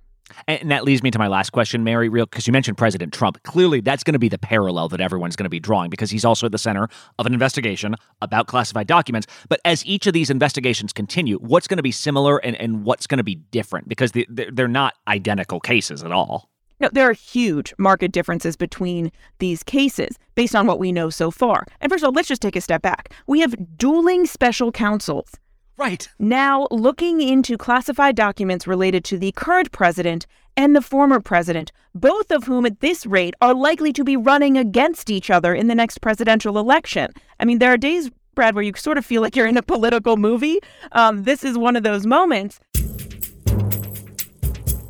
And 0.48 0.70
that 0.70 0.84
leads 0.84 1.02
me 1.02 1.10
to 1.10 1.18
my 1.18 1.28
last 1.28 1.50
question, 1.50 1.84
Mary, 1.84 2.08
real 2.08 2.26
because 2.26 2.46
you 2.46 2.52
mentioned 2.52 2.78
President 2.78 3.12
Trump. 3.12 3.42
Clearly, 3.42 3.80
that's 3.80 4.02
going 4.04 4.14
to 4.14 4.18
be 4.18 4.28
the 4.28 4.38
parallel 4.38 4.88
that 4.88 5.00
everyone's 5.00 5.36
going 5.36 5.44
to 5.44 5.50
be 5.50 5.60
drawing 5.60 5.90
because 5.90 6.10
he's 6.10 6.24
also 6.24 6.46
at 6.46 6.52
the 6.52 6.58
center 6.58 6.88
of 7.18 7.26
an 7.26 7.32
investigation 7.32 7.94
about 8.20 8.46
classified 8.46 8.86
documents. 8.86 9.26
But 9.48 9.60
as 9.64 9.84
each 9.86 10.06
of 10.06 10.12
these 10.12 10.30
investigations 10.30 10.92
continue, 10.92 11.38
what's 11.38 11.68
going 11.68 11.78
to 11.78 11.82
be 11.82 11.92
similar 11.92 12.38
and, 12.38 12.56
and 12.56 12.84
what's 12.84 13.06
going 13.06 13.18
to 13.18 13.24
be 13.24 13.36
different? 13.36 13.88
Because 13.88 14.12
they're 14.12 14.26
they're 14.28 14.68
not 14.68 14.94
identical 15.08 15.60
cases 15.60 16.02
at 16.02 16.12
all. 16.12 16.48
No, 16.80 16.88
there 16.92 17.08
are 17.08 17.12
huge 17.12 17.72
market 17.78 18.10
differences 18.10 18.56
between 18.56 19.12
these 19.38 19.62
cases 19.62 20.18
based 20.34 20.56
on 20.56 20.66
what 20.66 20.80
we 20.80 20.90
know 20.90 21.10
so 21.10 21.30
far. 21.30 21.64
And 21.80 21.90
first 21.90 22.02
of 22.02 22.08
all, 22.08 22.12
let's 22.12 22.26
just 22.26 22.42
take 22.42 22.56
a 22.56 22.60
step 22.60 22.82
back. 22.82 23.12
We 23.28 23.38
have 23.38 23.78
dueling 23.78 24.26
special 24.26 24.72
counsels 24.72 25.30
Right. 25.76 26.08
now 26.18 26.68
looking 26.70 27.20
into 27.20 27.56
classified 27.56 28.14
documents 28.14 28.66
related 28.66 29.04
to 29.04 29.18
the 29.18 29.32
current 29.32 29.72
president 29.72 30.26
and 30.56 30.76
the 30.76 30.82
former 30.82 31.18
president, 31.18 31.72
both 31.94 32.30
of 32.30 32.44
whom 32.44 32.66
at 32.66 32.80
this 32.80 33.06
rate 33.06 33.34
are 33.40 33.54
likely 33.54 33.92
to 33.94 34.04
be 34.04 34.16
running 34.16 34.56
against 34.58 35.10
each 35.10 35.30
other 35.30 35.54
in 35.54 35.68
the 35.68 35.74
next 35.74 36.00
presidential 36.00 36.58
election. 36.58 37.10
I 37.40 37.44
mean, 37.44 37.58
there 37.58 37.72
are 37.72 37.78
days, 37.78 38.10
Brad, 38.34 38.54
where 38.54 38.62
you 38.64 38.72
sort 38.76 38.98
of 38.98 39.06
feel 39.06 39.22
like 39.22 39.34
you're 39.34 39.46
in 39.46 39.56
a 39.56 39.62
political 39.62 40.16
movie. 40.16 40.60
Um, 40.92 41.24
this 41.24 41.42
is 41.42 41.56
one 41.56 41.74
of 41.74 41.82
those 41.82 42.06
moments. 42.06 42.60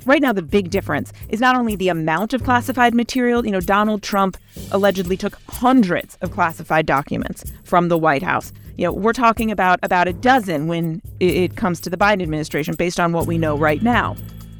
Right 0.04 0.20
now, 0.20 0.32
the 0.32 0.42
big 0.42 0.70
difference 0.70 1.12
is 1.28 1.40
not 1.40 1.54
only 1.54 1.76
the 1.76 1.88
amount 1.88 2.34
of 2.34 2.42
classified 2.42 2.92
material, 2.92 3.46
you 3.46 3.52
know, 3.52 3.60
Donald 3.60 4.02
Trump 4.02 4.36
allegedly 4.72 5.16
took 5.16 5.38
hundreds 5.48 6.16
of 6.22 6.32
classified 6.32 6.86
documents 6.86 7.44
from 7.62 7.88
the 7.88 7.96
White 7.96 8.24
House. 8.24 8.52
You 8.76 8.86
know, 8.86 8.92
we're 8.92 9.12
talking 9.12 9.50
about 9.50 9.78
about 9.82 10.08
a 10.08 10.12
dozen 10.12 10.66
when 10.66 11.02
it 11.20 11.56
comes 11.56 11.80
to 11.80 11.90
the 11.90 11.96
Biden 11.96 12.22
administration 12.22 12.74
based 12.74 12.98
on 12.98 13.12
what 13.12 13.26
we 13.26 13.38
know 13.38 13.56
right 13.56 13.82
now. 13.82 14.16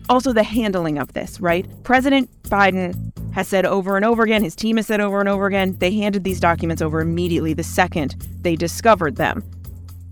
Also, 0.08 0.32
the 0.32 0.42
handling 0.42 0.98
of 0.98 1.12
this, 1.14 1.40
right? 1.40 1.66
President 1.84 2.28
Biden 2.44 3.12
has 3.32 3.48
said 3.48 3.64
over 3.64 3.96
and 3.96 4.04
over 4.04 4.22
again, 4.22 4.42
his 4.42 4.54
team 4.54 4.76
has 4.76 4.86
said 4.86 5.00
over 5.00 5.20
and 5.20 5.28
over 5.28 5.46
again, 5.46 5.76
they 5.78 5.92
handed 5.92 6.24
these 6.24 6.40
documents 6.40 6.82
over 6.82 7.00
immediately 7.00 7.54
the 7.54 7.62
second 7.62 8.14
they 8.42 8.56
discovered 8.56 9.16
them, 9.16 9.42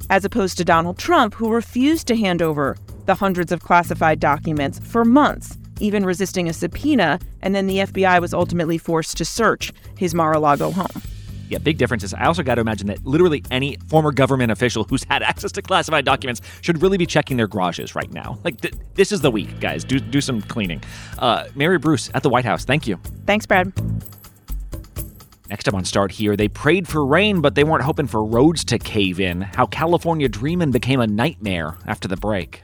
as 0.08 0.24
opposed 0.24 0.56
to 0.56 0.64
Donald 0.64 0.96
Trump, 0.96 1.34
who 1.34 1.52
refused 1.52 2.06
to 2.06 2.16
hand 2.16 2.40
over 2.40 2.76
the 3.04 3.14
hundreds 3.14 3.52
of 3.52 3.62
classified 3.62 4.20
documents 4.20 4.78
for 4.78 5.04
months, 5.04 5.58
even 5.80 6.06
resisting 6.06 6.48
a 6.48 6.52
subpoena, 6.52 7.18
and 7.42 7.54
then 7.54 7.66
the 7.66 7.78
FBI 7.78 8.20
was 8.20 8.32
ultimately 8.32 8.78
forced 8.78 9.16
to 9.18 9.24
search 9.24 9.72
his 9.98 10.14
Mar 10.14 10.32
a 10.32 10.38
Lago 10.38 10.70
home. 10.70 11.02
Yeah, 11.50 11.58
big 11.58 11.78
differences. 11.78 12.14
I 12.14 12.26
also 12.26 12.44
got 12.44 12.54
to 12.54 12.60
imagine 12.60 12.86
that 12.86 13.04
literally 13.04 13.42
any 13.50 13.76
former 13.88 14.12
government 14.12 14.52
official 14.52 14.84
who's 14.84 15.04
had 15.04 15.22
access 15.30 15.50
to 15.52 15.62
classified 15.62 16.04
documents 16.04 16.40
should 16.62 16.80
really 16.80 16.96
be 16.96 17.06
checking 17.06 17.36
their 17.36 17.48
garages 17.48 17.94
right 17.94 18.10
now. 18.12 18.38
Like, 18.44 18.60
th- 18.60 18.74
this 18.94 19.10
is 19.10 19.20
the 19.20 19.30
week, 19.30 19.58
guys. 19.60 19.82
Do, 19.84 19.98
do 19.98 20.20
some 20.20 20.40
cleaning. 20.42 20.82
Uh, 21.18 21.48
Mary 21.56 21.78
Bruce 21.78 22.08
at 22.14 22.22
the 22.22 22.30
White 22.30 22.44
House, 22.44 22.64
thank 22.64 22.86
you. 22.86 22.98
Thanks, 23.26 23.46
Brad. 23.46 23.72
Next 25.48 25.66
up 25.66 25.74
on 25.74 25.84
Start 25.84 26.12
Here, 26.12 26.36
they 26.36 26.46
prayed 26.46 26.86
for 26.86 27.04
rain, 27.04 27.40
but 27.40 27.56
they 27.56 27.64
weren't 27.64 27.82
hoping 27.82 28.06
for 28.06 28.24
roads 28.24 28.64
to 28.66 28.78
cave 28.78 29.18
in. 29.18 29.40
How 29.40 29.66
California 29.66 30.28
dreaming 30.28 30.70
became 30.70 31.00
a 31.00 31.06
nightmare 31.08 31.76
after 31.88 32.06
the 32.06 32.16
break. 32.16 32.62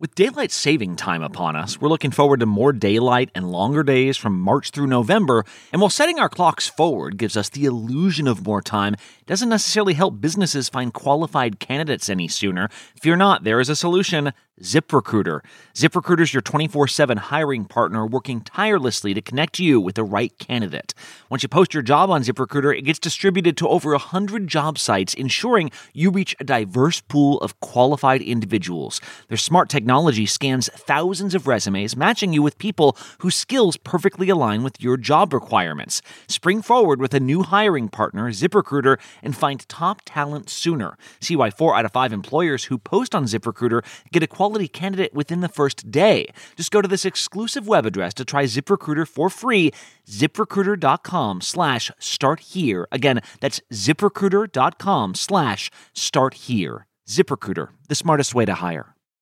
With 0.00 0.14
daylight 0.14 0.52
saving 0.52 0.94
time 0.94 1.24
upon 1.24 1.56
us, 1.56 1.80
we're 1.80 1.88
looking 1.88 2.12
forward 2.12 2.38
to 2.38 2.46
more 2.46 2.72
daylight 2.72 3.32
and 3.34 3.50
longer 3.50 3.82
days 3.82 4.16
from 4.16 4.38
March 4.38 4.70
through 4.70 4.86
November. 4.86 5.44
And 5.72 5.82
while 5.82 5.90
setting 5.90 6.20
our 6.20 6.28
clocks 6.28 6.68
forward 6.68 7.16
gives 7.16 7.36
us 7.36 7.48
the 7.48 7.64
illusion 7.64 8.28
of 8.28 8.46
more 8.46 8.62
time, 8.62 8.94
doesn't 9.26 9.48
necessarily 9.48 9.94
help 9.94 10.20
businesses 10.20 10.68
find 10.68 10.94
qualified 10.94 11.58
candidates 11.58 12.08
any 12.08 12.28
sooner. 12.28 12.68
Fear 13.02 13.16
not, 13.16 13.42
there 13.42 13.58
is 13.58 13.68
a 13.68 13.74
solution. 13.74 14.32
ZipRecruiter. 14.60 15.40
ZipRecruiter 15.74 16.22
is 16.22 16.34
your 16.34 16.42
24 16.42 16.88
7 16.88 17.16
hiring 17.18 17.64
partner 17.64 18.06
working 18.06 18.40
tirelessly 18.40 19.14
to 19.14 19.22
connect 19.22 19.58
you 19.58 19.80
with 19.80 19.94
the 19.94 20.04
right 20.04 20.36
candidate. 20.38 20.94
Once 21.30 21.42
you 21.42 21.48
post 21.48 21.74
your 21.74 21.82
job 21.82 22.10
on 22.10 22.22
ZipRecruiter, 22.22 22.76
it 22.76 22.82
gets 22.82 22.98
distributed 22.98 23.56
to 23.56 23.68
over 23.68 23.92
100 23.92 24.48
job 24.48 24.78
sites, 24.78 25.14
ensuring 25.14 25.70
you 25.92 26.10
reach 26.10 26.34
a 26.40 26.44
diverse 26.44 27.00
pool 27.00 27.38
of 27.40 27.58
qualified 27.60 28.20
individuals. 28.20 29.00
Their 29.28 29.36
smart 29.36 29.68
technology 29.68 30.26
scans 30.26 30.68
thousands 30.74 31.34
of 31.34 31.46
resumes, 31.46 31.96
matching 31.96 32.32
you 32.32 32.42
with 32.42 32.58
people 32.58 32.96
whose 33.18 33.36
skills 33.36 33.76
perfectly 33.76 34.28
align 34.28 34.62
with 34.62 34.82
your 34.82 34.96
job 34.96 35.32
requirements. 35.32 36.02
Spring 36.26 36.62
forward 36.62 37.00
with 37.00 37.14
a 37.14 37.20
new 37.20 37.42
hiring 37.42 37.88
partner, 37.88 38.30
ZipRecruiter, 38.30 38.98
and 39.22 39.36
find 39.36 39.68
top 39.68 40.02
talent 40.04 40.50
sooner. 40.50 40.98
See 41.20 41.36
why 41.36 41.50
four 41.50 41.76
out 41.76 41.84
of 41.84 41.92
five 41.92 42.12
employers 42.12 42.64
who 42.64 42.78
post 42.78 43.14
on 43.14 43.24
ZipRecruiter 43.24 43.84
get 44.10 44.22
a 44.22 44.26
qualified 44.26 44.47
quality 44.48 44.66
candidate 44.68 45.12
within 45.12 45.40
the 45.40 45.48
first 45.48 45.90
day. 45.90 46.26
Just 46.56 46.70
go 46.70 46.80
to 46.80 46.88
this 46.88 47.04
exclusive 47.04 47.68
web 47.68 47.84
address 47.84 48.14
to 48.14 48.24
try 48.24 48.44
ZipRecruiter 48.44 49.06
for 49.06 49.28
free, 49.28 49.70
ziprecruiter.com 50.08 51.42
slash 51.42 51.90
start 51.98 52.40
here. 52.40 52.88
Again, 52.90 53.20
that's 53.40 53.60
ziprecruiter.com 53.70 55.14
slash 55.14 55.70
start 55.92 56.34
here. 56.34 56.86
ZipRecruiter, 57.06 57.68
the 57.88 57.94
smartest 57.94 58.34
way 58.34 58.46
to 58.46 58.54
hire. 58.54 58.94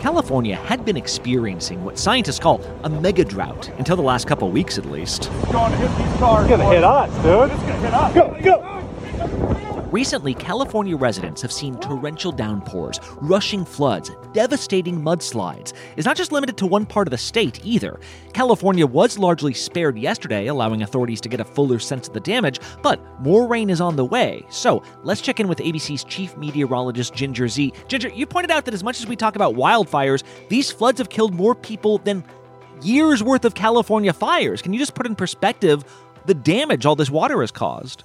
California 0.00 0.56
had 0.56 0.84
been 0.84 0.96
experiencing 0.96 1.82
what 1.82 1.98
scientists 1.98 2.38
call 2.38 2.60
a 2.84 2.88
mega 2.88 3.24
drought 3.24 3.70
until 3.78 3.96
the 3.96 4.02
last 4.02 4.26
couple 4.26 4.50
weeks 4.50 4.78
at 4.78 4.84
least. 4.86 5.30
Gonna 5.50 5.76
hit 5.76 5.90
these 5.96 6.18
cars. 6.18 6.44
It's 6.44 6.56
gonna 6.56 6.68
hit 6.68 6.84
us, 6.84 7.10
dude. 7.22 7.50
It's 7.50 7.62
gonna 7.62 7.76
hit 7.78 7.94
us. 7.94 8.14
Go, 8.14 8.40
go. 8.42 8.73
Recently, 9.94 10.34
California 10.34 10.96
residents 10.96 11.40
have 11.40 11.52
seen 11.52 11.76
torrential 11.76 12.32
downpours, 12.32 12.98
rushing 13.20 13.64
floods, 13.64 14.10
devastating 14.32 15.00
mudslides. 15.00 15.72
It's 15.96 16.04
not 16.04 16.16
just 16.16 16.32
limited 16.32 16.56
to 16.56 16.66
one 16.66 16.84
part 16.84 17.06
of 17.06 17.12
the 17.12 17.16
state 17.16 17.64
either. 17.64 18.00
California 18.32 18.88
was 18.88 19.20
largely 19.20 19.54
spared 19.54 19.96
yesterday, 19.96 20.48
allowing 20.48 20.82
authorities 20.82 21.20
to 21.20 21.28
get 21.28 21.38
a 21.38 21.44
fuller 21.44 21.78
sense 21.78 22.08
of 22.08 22.12
the 22.12 22.18
damage, 22.18 22.58
but 22.82 23.00
more 23.20 23.46
rain 23.46 23.70
is 23.70 23.80
on 23.80 23.94
the 23.94 24.04
way. 24.04 24.44
So 24.48 24.82
let's 25.04 25.20
check 25.20 25.38
in 25.38 25.46
with 25.46 25.58
ABC's 25.58 26.02
chief 26.02 26.36
meteorologist, 26.36 27.14
Ginger 27.14 27.46
Zee. 27.46 27.72
Ginger, 27.86 28.08
you 28.08 28.26
pointed 28.26 28.50
out 28.50 28.64
that 28.64 28.74
as 28.74 28.82
much 28.82 28.98
as 28.98 29.06
we 29.06 29.14
talk 29.14 29.36
about 29.36 29.54
wildfires, 29.54 30.24
these 30.48 30.72
floods 30.72 30.98
have 30.98 31.08
killed 31.08 31.34
more 31.34 31.54
people 31.54 31.98
than 31.98 32.24
years 32.82 33.22
worth 33.22 33.44
of 33.44 33.54
California 33.54 34.12
fires. 34.12 34.60
Can 34.60 34.72
you 34.72 34.80
just 34.80 34.96
put 34.96 35.06
in 35.06 35.14
perspective 35.14 35.84
the 36.26 36.34
damage 36.34 36.84
all 36.84 36.96
this 36.96 37.10
water 37.10 37.42
has 37.42 37.52
caused? 37.52 38.02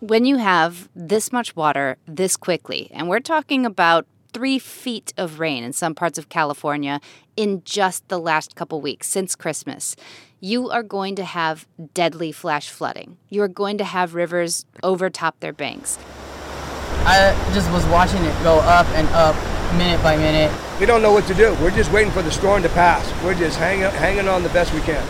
When 0.00 0.24
you 0.24 0.36
have 0.36 0.88
this 0.94 1.32
much 1.32 1.56
water 1.56 1.96
this 2.06 2.36
quickly, 2.36 2.90
and 2.92 3.08
we're 3.08 3.20
talking 3.20 3.66
about 3.66 4.06
three 4.32 4.58
feet 4.58 5.12
of 5.16 5.40
rain 5.40 5.64
in 5.64 5.72
some 5.72 5.94
parts 5.94 6.18
of 6.18 6.28
California 6.28 7.00
in 7.36 7.62
just 7.64 8.06
the 8.08 8.18
last 8.18 8.54
couple 8.54 8.80
weeks 8.80 9.08
since 9.08 9.34
Christmas, 9.34 9.96
you 10.40 10.70
are 10.70 10.82
going 10.82 11.16
to 11.16 11.24
have 11.24 11.66
deadly 11.94 12.30
flash 12.30 12.70
flooding. 12.70 13.16
You 13.28 13.42
are 13.42 13.48
going 13.48 13.78
to 13.78 13.84
have 13.84 14.14
rivers 14.14 14.66
overtop 14.82 15.40
their 15.40 15.52
banks. 15.52 15.98
I 17.04 17.34
just 17.54 17.70
was 17.72 17.84
watching 17.86 18.22
it 18.22 18.42
go 18.42 18.58
up 18.60 18.86
and 18.88 19.08
up 19.08 19.34
minute 19.76 20.02
by 20.02 20.16
minute. 20.16 20.52
We 20.78 20.86
don't 20.86 21.02
know 21.02 21.12
what 21.12 21.26
to 21.26 21.34
do. 21.34 21.56
We're 21.60 21.70
just 21.70 21.90
waiting 21.90 22.12
for 22.12 22.22
the 22.22 22.30
storm 22.30 22.62
to 22.62 22.68
pass. 22.68 23.10
We're 23.24 23.34
just 23.34 23.58
hanging, 23.58 23.90
hanging 23.90 24.28
on 24.28 24.42
the 24.42 24.48
best 24.50 24.72
we 24.72 24.80
can. 24.82 25.04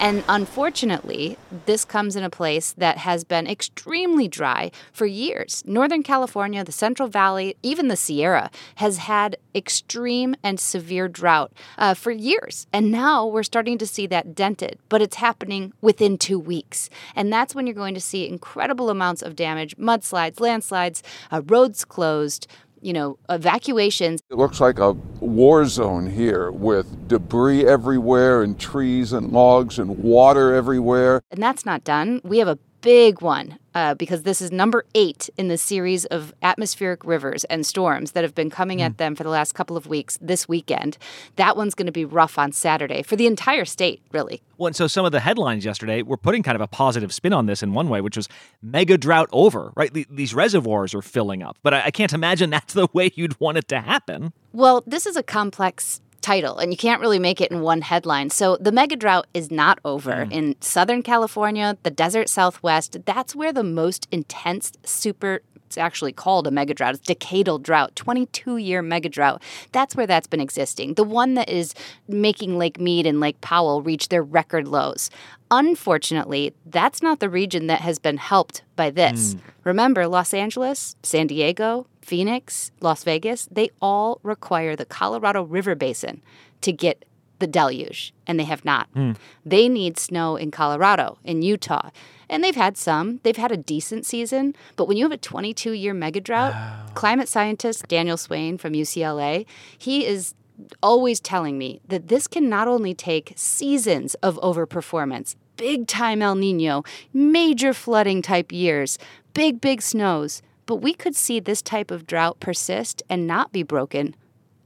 And 0.00 0.24
unfortunately, 0.30 1.36
this 1.66 1.84
comes 1.84 2.16
in 2.16 2.24
a 2.24 2.30
place 2.30 2.72
that 2.78 2.96
has 2.96 3.22
been 3.22 3.46
extremely 3.46 4.28
dry 4.28 4.70
for 4.94 5.04
years. 5.04 5.62
Northern 5.66 6.02
California, 6.02 6.64
the 6.64 6.72
Central 6.72 7.06
Valley, 7.06 7.54
even 7.62 7.88
the 7.88 7.96
Sierra 7.96 8.50
has 8.76 8.96
had 8.96 9.36
extreme 9.54 10.34
and 10.42 10.58
severe 10.58 11.06
drought 11.06 11.52
uh, 11.76 11.92
for 11.92 12.12
years. 12.12 12.66
And 12.72 12.90
now 12.90 13.26
we're 13.26 13.42
starting 13.42 13.76
to 13.76 13.86
see 13.86 14.06
that 14.06 14.34
dented, 14.34 14.78
but 14.88 15.02
it's 15.02 15.16
happening 15.16 15.74
within 15.82 16.16
two 16.16 16.38
weeks. 16.38 16.88
And 17.14 17.30
that's 17.30 17.54
when 17.54 17.66
you're 17.66 17.74
going 17.74 17.94
to 17.94 18.00
see 18.00 18.26
incredible 18.26 18.88
amounts 18.88 19.20
of 19.20 19.36
damage 19.36 19.76
mudslides, 19.76 20.40
landslides, 20.40 21.02
uh, 21.30 21.42
roads 21.44 21.84
closed 21.84 22.46
you 22.80 22.92
know, 22.92 23.18
evacuations. 23.28 24.20
It 24.30 24.36
looks 24.36 24.60
like 24.60 24.78
a 24.78 24.92
war 25.20 25.66
zone 25.66 26.10
here 26.10 26.50
with 26.50 27.08
debris 27.08 27.66
everywhere 27.66 28.42
and 28.42 28.58
trees 28.58 29.12
and 29.12 29.32
logs 29.32 29.78
and 29.78 29.98
water 29.98 30.54
everywhere. 30.54 31.22
And 31.30 31.42
that's 31.42 31.66
not 31.66 31.84
done. 31.84 32.20
We 32.24 32.38
have 32.38 32.48
a 32.48 32.58
big 32.80 33.20
one 33.20 33.58
uh, 33.74 33.94
because 33.94 34.22
this 34.22 34.40
is 34.40 34.50
number 34.50 34.84
eight 34.94 35.30
in 35.36 35.48
the 35.48 35.58
series 35.58 36.04
of 36.06 36.34
atmospheric 36.42 37.04
rivers 37.04 37.44
and 37.44 37.64
storms 37.64 38.12
that 38.12 38.24
have 38.24 38.34
been 38.34 38.50
coming 38.50 38.78
mm. 38.78 38.86
at 38.86 38.98
them 38.98 39.14
for 39.14 39.22
the 39.22 39.30
last 39.30 39.54
couple 39.54 39.76
of 39.76 39.86
weeks 39.86 40.18
this 40.20 40.48
weekend. 40.48 40.98
That 41.36 41.56
one's 41.56 41.74
going 41.74 41.86
to 41.86 41.92
be 41.92 42.04
rough 42.04 42.38
on 42.38 42.52
Saturday 42.52 43.02
for 43.02 43.16
the 43.16 43.26
entire 43.26 43.64
state, 43.64 44.02
really. 44.12 44.42
Well, 44.58 44.68
and 44.68 44.76
so 44.76 44.86
some 44.86 45.04
of 45.04 45.12
the 45.12 45.20
headlines 45.20 45.64
yesterday 45.64 46.02
were 46.02 46.16
putting 46.16 46.42
kind 46.42 46.56
of 46.56 46.60
a 46.60 46.66
positive 46.66 47.12
spin 47.12 47.32
on 47.32 47.46
this 47.46 47.62
in 47.62 47.72
one 47.72 47.88
way, 47.88 48.00
which 48.00 48.16
was 48.16 48.28
mega 48.62 48.98
drought 48.98 49.28
over, 49.32 49.72
right? 49.76 49.92
These 50.10 50.34
reservoirs 50.34 50.94
are 50.94 51.02
filling 51.02 51.42
up. 51.42 51.56
But 51.62 51.74
I 51.74 51.90
can't 51.90 52.12
imagine 52.12 52.50
that's 52.50 52.74
the 52.74 52.88
way 52.92 53.10
you'd 53.14 53.38
want 53.40 53.58
it 53.58 53.68
to 53.68 53.80
happen. 53.80 54.32
Well, 54.52 54.82
this 54.86 55.06
is 55.06 55.16
a 55.16 55.22
complex 55.22 56.00
title 56.20 56.58
and 56.58 56.72
you 56.72 56.76
can't 56.76 57.00
really 57.00 57.18
make 57.18 57.40
it 57.40 57.50
in 57.50 57.60
one 57.60 57.82
headline. 57.82 58.30
So 58.30 58.56
the 58.58 58.72
mega 58.72 58.96
drought 58.96 59.26
is 59.34 59.50
not 59.50 59.78
over. 59.84 60.26
Mm. 60.26 60.32
In 60.32 60.56
Southern 60.60 61.02
California, 61.02 61.76
the 61.82 61.90
desert 61.90 62.28
Southwest, 62.28 62.98
that's 63.04 63.34
where 63.34 63.52
the 63.52 63.64
most 63.64 64.08
intense 64.10 64.72
super 64.84 65.40
it's 65.70 65.78
actually 65.78 66.12
called 66.12 66.48
a 66.48 66.50
mega 66.50 66.74
drought. 66.74 66.96
It's 66.96 67.08
decadal 67.08 67.62
drought, 67.62 67.94
22 67.94 68.56
year 68.56 68.82
mega 68.82 69.08
drought. 69.08 69.40
That's 69.70 69.94
where 69.94 70.06
that's 70.06 70.26
been 70.26 70.40
existing. 70.40 70.94
The 70.94 71.04
one 71.04 71.34
that 71.34 71.48
is 71.48 71.74
making 72.08 72.58
Lake 72.58 72.80
Mead 72.80 73.06
and 73.06 73.20
Lake 73.20 73.40
Powell 73.40 73.80
reach 73.80 74.08
their 74.08 74.24
record 74.24 74.66
lows. 74.66 75.10
Unfortunately, 75.48 76.52
that's 76.66 77.02
not 77.02 77.20
the 77.20 77.30
region 77.30 77.68
that 77.68 77.82
has 77.82 78.00
been 78.00 78.16
helped 78.16 78.64
by 78.74 78.90
this. 78.90 79.34
Mm. 79.34 79.40
Remember, 79.62 80.08
Los 80.08 80.34
Angeles, 80.34 80.96
San 81.04 81.28
Diego, 81.28 81.86
Phoenix, 82.10 82.72
Las 82.80 83.04
Vegas, 83.04 83.46
they 83.52 83.70
all 83.80 84.18
require 84.24 84.74
the 84.74 84.84
Colorado 84.84 85.44
River 85.44 85.76
Basin 85.76 86.20
to 86.60 86.72
get 86.72 87.04
the 87.38 87.46
deluge, 87.46 88.12
and 88.26 88.36
they 88.36 88.44
have 88.44 88.64
not. 88.64 88.92
Mm. 88.94 89.14
They 89.46 89.68
need 89.68 89.96
snow 89.96 90.34
in 90.34 90.50
Colorado, 90.50 91.18
in 91.22 91.42
Utah. 91.42 91.90
And 92.28 92.42
they've 92.42 92.56
had 92.56 92.76
some. 92.76 93.20
They've 93.22 93.36
had 93.36 93.52
a 93.52 93.56
decent 93.56 94.06
season. 94.06 94.56
But 94.74 94.88
when 94.88 94.96
you 94.96 95.04
have 95.04 95.12
a 95.12 95.16
22 95.16 95.70
year 95.70 95.94
mega 95.94 96.20
drought, 96.20 96.52
wow. 96.52 96.86
climate 96.94 97.28
scientist 97.28 97.86
Daniel 97.86 98.16
Swain 98.16 98.58
from 98.58 98.72
UCLA, 98.72 99.46
he 99.78 100.04
is 100.04 100.34
always 100.82 101.20
telling 101.20 101.58
me 101.58 101.80
that 101.86 102.08
this 102.08 102.26
can 102.26 102.48
not 102.48 102.66
only 102.66 102.92
take 102.92 103.34
seasons 103.36 104.14
of 104.16 104.34
overperformance, 104.42 105.36
big 105.56 105.86
time 105.86 106.22
El 106.22 106.34
Nino, 106.34 106.82
major 107.12 107.72
flooding 107.72 108.20
type 108.20 108.50
years, 108.50 108.98
big, 109.32 109.60
big 109.60 109.80
snows, 109.80 110.42
but 110.70 110.76
we 110.76 110.94
could 110.94 111.16
see 111.16 111.40
this 111.40 111.62
type 111.62 111.90
of 111.90 112.06
drought 112.06 112.38
persist 112.38 113.02
and 113.10 113.26
not 113.26 113.50
be 113.50 113.64
broken 113.64 114.14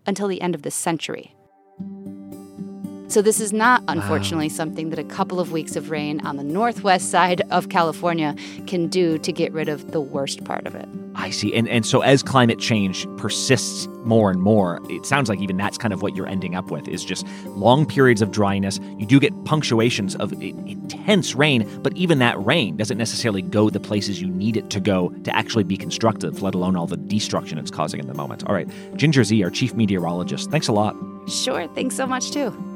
until 0.05 0.29
the 0.29 0.43
end 0.43 0.55
of 0.55 0.61
the 0.61 0.71
century. 0.71 1.35
So, 3.15 3.23
this 3.23 3.39
is 3.39 3.53
not, 3.53 3.85
unfortunately, 3.87 4.49
wow. 4.49 4.55
something 4.55 4.91
that 4.91 4.99
a 4.99 5.05
couple 5.05 5.39
of 5.39 5.53
weeks 5.53 5.77
of 5.77 5.89
rain 5.89 6.21
on 6.27 6.37
the 6.37 6.43
northwest 6.43 7.13
side 7.13 7.43
of 7.53 7.69
California 7.69 8.35
can 8.67 8.89
do 8.89 9.19
to 9.19 9.31
get 9.31 9.53
rid 9.53 9.69
of 9.69 9.93
the 9.93 10.01
worst 10.01 10.43
part 10.43 10.67
of 10.67 10.75
it. 10.75 10.89
I 11.15 11.31
see. 11.31 11.55
And, 11.55 11.69
and 11.69 11.87
so, 11.87 12.01
as 12.01 12.25
climate 12.25 12.59
change 12.59 13.07
persists 13.17 13.87
more 14.03 14.33
and 14.33 14.43
more, 14.43 14.81
it 14.91 15.07
sounds 15.07 15.29
like 15.29 15.39
even 15.39 15.57
that's 15.57 15.79
kind 15.79 15.95
of 15.95 16.03
what 16.03 16.17
you're 16.17 16.27
ending 16.27 16.57
up 16.57 16.73
with 16.73 16.89
is 16.89 17.05
just 17.05 17.25
long 17.51 17.87
periods 17.87 18.21
of 18.21 18.33
dryness. 18.33 18.81
You 18.99 19.07
do 19.07 19.21
get 19.21 19.45
punctuations 19.45 20.17
of 20.17 20.33
intense 20.43 21.37
rain, 21.37 21.71
but 21.85 21.97
even 21.97 22.19
that 22.19 22.45
rain 22.45 22.77
doesn't 22.77 22.99
necessarily 22.99 23.43
go 23.43 23.71
the 23.71 23.79
places 23.79 24.21
you 24.21 24.27
need 24.27 24.57
it 24.57 24.71
to 24.71 24.81
go 24.81 25.11
to 25.23 25.37
actually 25.37 25.63
be 25.63 25.77
constructive, 25.77 26.43
let 26.43 26.57
alone 26.57 26.75
all 26.75 26.89
the 26.89 26.97
destruction 26.97 27.59
it's 27.59 27.71
causing 27.71 28.01
in 28.01 28.09
the 28.09 28.15
moment. 28.15 28.43
All 28.47 28.55
right. 28.57 28.69
Ginger 28.97 29.23
Zee, 29.23 29.45
our 29.45 29.51
chief 29.51 29.73
meteorologist, 29.75 30.51
thanks 30.51 30.67
a 30.67 30.73
lot. 30.73 30.97
Sure. 31.29 31.69
Thanks 31.77 31.95
so 31.95 32.09
much, 32.09 32.33
too. 32.33 32.74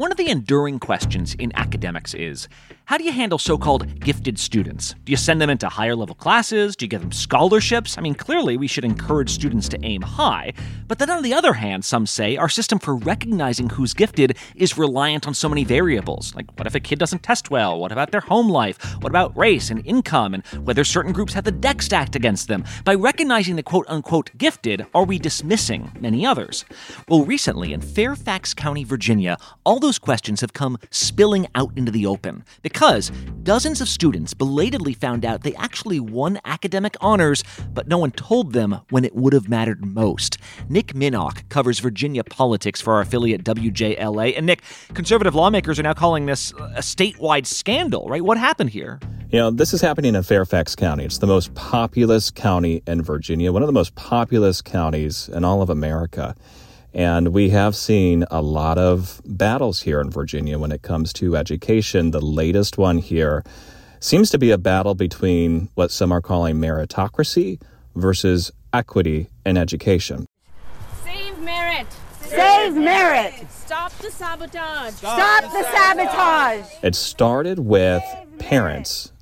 One 0.00 0.10
of 0.10 0.16
the 0.16 0.30
enduring 0.30 0.78
questions 0.78 1.34
in 1.34 1.52
academics 1.54 2.14
is 2.14 2.48
how 2.90 2.98
do 2.98 3.04
you 3.04 3.12
handle 3.12 3.38
so 3.38 3.56
called 3.56 4.00
gifted 4.00 4.36
students? 4.36 4.96
Do 5.04 5.12
you 5.12 5.16
send 5.16 5.40
them 5.40 5.48
into 5.48 5.68
higher 5.68 5.94
level 5.94 6.16
classes? 6.16 6.74
Do 6.74 6.84
you 6.84 6.88
give 6.88 7.02
them 7.02 7.12
scholarships? 7.12 7.96
I 7.96 8.00
mean, 8.00 8.16
clearly 8.16 8.56
we 8.56 8.66
should 8.66 8.84
encourage 8.84 9.30
students 9.30 9.68
to 9.68 9.78
aim 9.84 10.02
high. 10.02 10.54
But 10.88 10.98
then 10.98 11.08
on 11.08 11.22
the 11.22 11.32
other 11.32 11.52
hand, 11.52 11.84
some 11.84 12.04
say 12.04 12.36
our 12.36 12.48
system 12.48 12.80
for 12.80 12.96
recognizing 12.96 13.70
who's 13.70 13.94
gifted 13.94 14.36
is 14.56 14.76
reliant 14.76 15.28
on 15.28 15.34
so 15.34 15.48
many 15.48 15.62
variables. 15.62 16.34
Like, 16.34 16.50
what 16.58 16.66
if 16.66 16.74
a 16.74 16.80
kid 16.80 16.98
doesn't 16.98 17.22
test 17.22 17.48
well? 17.48 17.78
What 17.78 17.92
about 17.92 18.10
their 18.10 18.22
home 18.22 18.48
life? 18.48 18.82
What 19.00 19.10
about 19.10 19.36
race 19.36 19.70
and 19.70 19.86
income 19.86 20.34
and 20.34 20.44
whether 20.66 20.82
certain 20.82 21.12
groups 21.12 21.32
have 21.34 21.44
the 21.44 21.52
deck 21.52 21.82
stacked 21.82 22.16
against 22.16 22.48
them? 22.48 22.64
By 22.84 22.96
recognizing 22.96 23.54
the 23.54 23.62
quote 23.62 23.86
unquote 23.88 24.36
gifted, 24.36 24.84
are 24.96 25.04
we 25.04 25.20
dismissing 25.20 25.92
many 26.00 26.26
others? 26.26 26.64
Well, 27.08 27.24
recently 27.24 27.72
in 27.72 27.82
Fairfax 27.82 28.52
County, 28.52 28.82
Virginia, 28.82 29.36
all 29.64 29.78
those 29.78 30.00
questions 30.00 30.40
have 30.40 30.54
come 30.54 30.76
spilling 30.90 31.46
out 31.54 31.70
into 31.76 31.92
the 31.92 32.04
open. 32.04 32.42
Because 32.80 33.12
dozens 33.42 33.82
of 33.82 33.88
students 33.90 34.32
belatedly 34.32 34.94
found 34.94 35.22
out 35.22 35.42
they 35.42 35.54
actually 35.56 36.00
won 36.00 36.40
academic 36.46 36.96
honors, 37.02 37.44
but 37.74 37.86
no 37.86 37.98
one 37.98 38.10
told 38.10 38.54
them 38.54 38.80
when 38.88 39.04
it 39.04 39.14
would 39.14 39.34
have 39.34 39.50
mattered 39.50 39.84
most. 39.84 40.38
Nick 40.70 40.94
Minock 40.94 41.46
covers 41.50 41.78
Virginia 41.78 42.24
politics 42.24 42.80
for 42.80 42.94
our 42.94 43.02
affiliate 43.02 43.44
WJLA. 43.44 44.34
And 44.34 44.46
Nick, 44.46 44.62
conservative 44.94 45.34
lawmakers 45.34 45.78
are 45.78 45.82
now 45.82 45.92
calling 45.92 46.24
this 46.24 46.52
a 46.52 46.80
statewide 46.80 47.44
scandal, 47.44 48.08
right? 48.08 48.24
What 48.24 48.38
happened 48.38 48.70
here? 48.70 48.98
You 49.30 49.40
know, 49.40 49.50
this 49.50 49.74
is 49.74 49.82
happening 49.82 50.14
in 50.14 50.22
Fairfax 50.22 50.74
County. 50.74 51.04
It's 51.04 51.18
the 51.18 51.26
most 51.26 51.54
populous 51.54 52.30
county 52.30 52.82
in 52.86 53.02
Virginia, 53.02 53.52
one 53.52 53.62
of 53.62 53.68
the 53.68 53.74
most 53.74 53.94
populous 53.94 54.62
counties 54.62 55.28
in 55.28 55.44
all 55.44 55.60
of 55.60 55.68
America. 55.68 56.34
And 56.92 57.28
we 57.28 57.50
have 57.50 57.76
seen 57.76 58.24
a 58.30 58.42
lot 58.42 58.76
of 58.76 59.20
battles 59.24 59.82
here 59.82 60.00
in 60.00 60.10
Virginia 60.10 60.58
when 60.58 60.72
it 60.72 60.82
comes 60.82 61.12
to 61.14 61.36
education. 61.36 62.10
The 62.10 62.20
latest 62.20 62.78
one 62.78 62.98
here 62.98 63.44
seems 64.00 64.30
to 64.30 64.38
be 64.38 64.50
a 64.50 64.58
battle 64.58 64.94
between 64.94 65.68
what 65.74 65.90
some 65.90 66.10
are 66.10 66.20
calling 66.20 66.56
meritocracy 66.56 67.60
versus 67.94 68.50
equity 68.72 69.28
in 69.46 69.56
education. 69.56 70.26
Save 71.04 71.38
merit! 71.38 71.86
Save 72.20 72.74
merit! 72.74 73.34
Stop 73.50 73.92
the 73.98 74.10
sabotage! 74.10 74.94
Stop 74.94 75.42
the 75.44 75.62
sabotage! 75.62 76.66
It 76.82 76.94
started 76.94 77.60
with 77.60 78.02
parents 78.38 79.12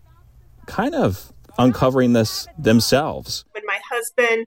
kind 0.67 0.95
of 0.95 1.33
uncovering 1.59 2.13
this 2.13 2.47
themselves. 2.57 3.45
When 3.53 3.65
my 3.67 3.79
husband 3.91 4.47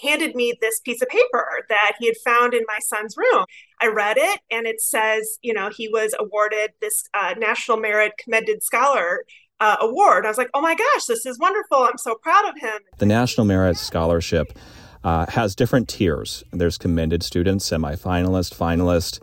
handed 0.00 0.34
me 0.34 0.54
this 0.60 0.80
piece 0.80 1.02
of 1.02 1.08
paper 1.08 1.64
that 1.68 1.92
he 1.98 2.06
had 2.06 2.16
found 2.24 2.54
in 2.54 2.62
my 2.66 2.78
son's 2.80 3.16
room. 3.16 3.44
I 3.80 3.88
read 3.88 4.16
it 4.18 4.40
and 4.50 4.66
it 4.66 4.80
says, 4.80 5.38
you 5.42 5.52
know, 5.52 5.70
he 5.70 5.88
was 5.88 6.14
awarded 6.18 6.70
this 6.80 7.08
uh, 7.14 7.34
National 7.38 7.76
Merit 7.76 8.12
Commended 8.18 8.62
Scholar 8.62 9.24
uh, 9.60 9.76
award. 9.80 10.24
I 10.24 10.28
was 10.28 10.38
like, 10.38 10.50
oh 10.54 10.60
my 10.60 10.74
gosh, 10.74 11.04
this 11.04 11.26
is 11.26 11.38
wonderful. 11.38 11.78
I'm 11.78 11.98
so 11.98 12.16
proud 12.16 12.48
of 12.48 12.60
him. 12.60 12.80
The 12.98 13.06
National 13.06 13.46
Merit 13.46 13.76
Scholarship 13.76 14.58
uh, 15.04 15.26
has 15.30 15.54
different 15.54 15.88
tiers. 15.88 16.42
There's 16.52 16.78
commended 16.78 17.22
students, 17.22 17.68
semifinalist, 17.68 18.56
finalist, 18.56 19.20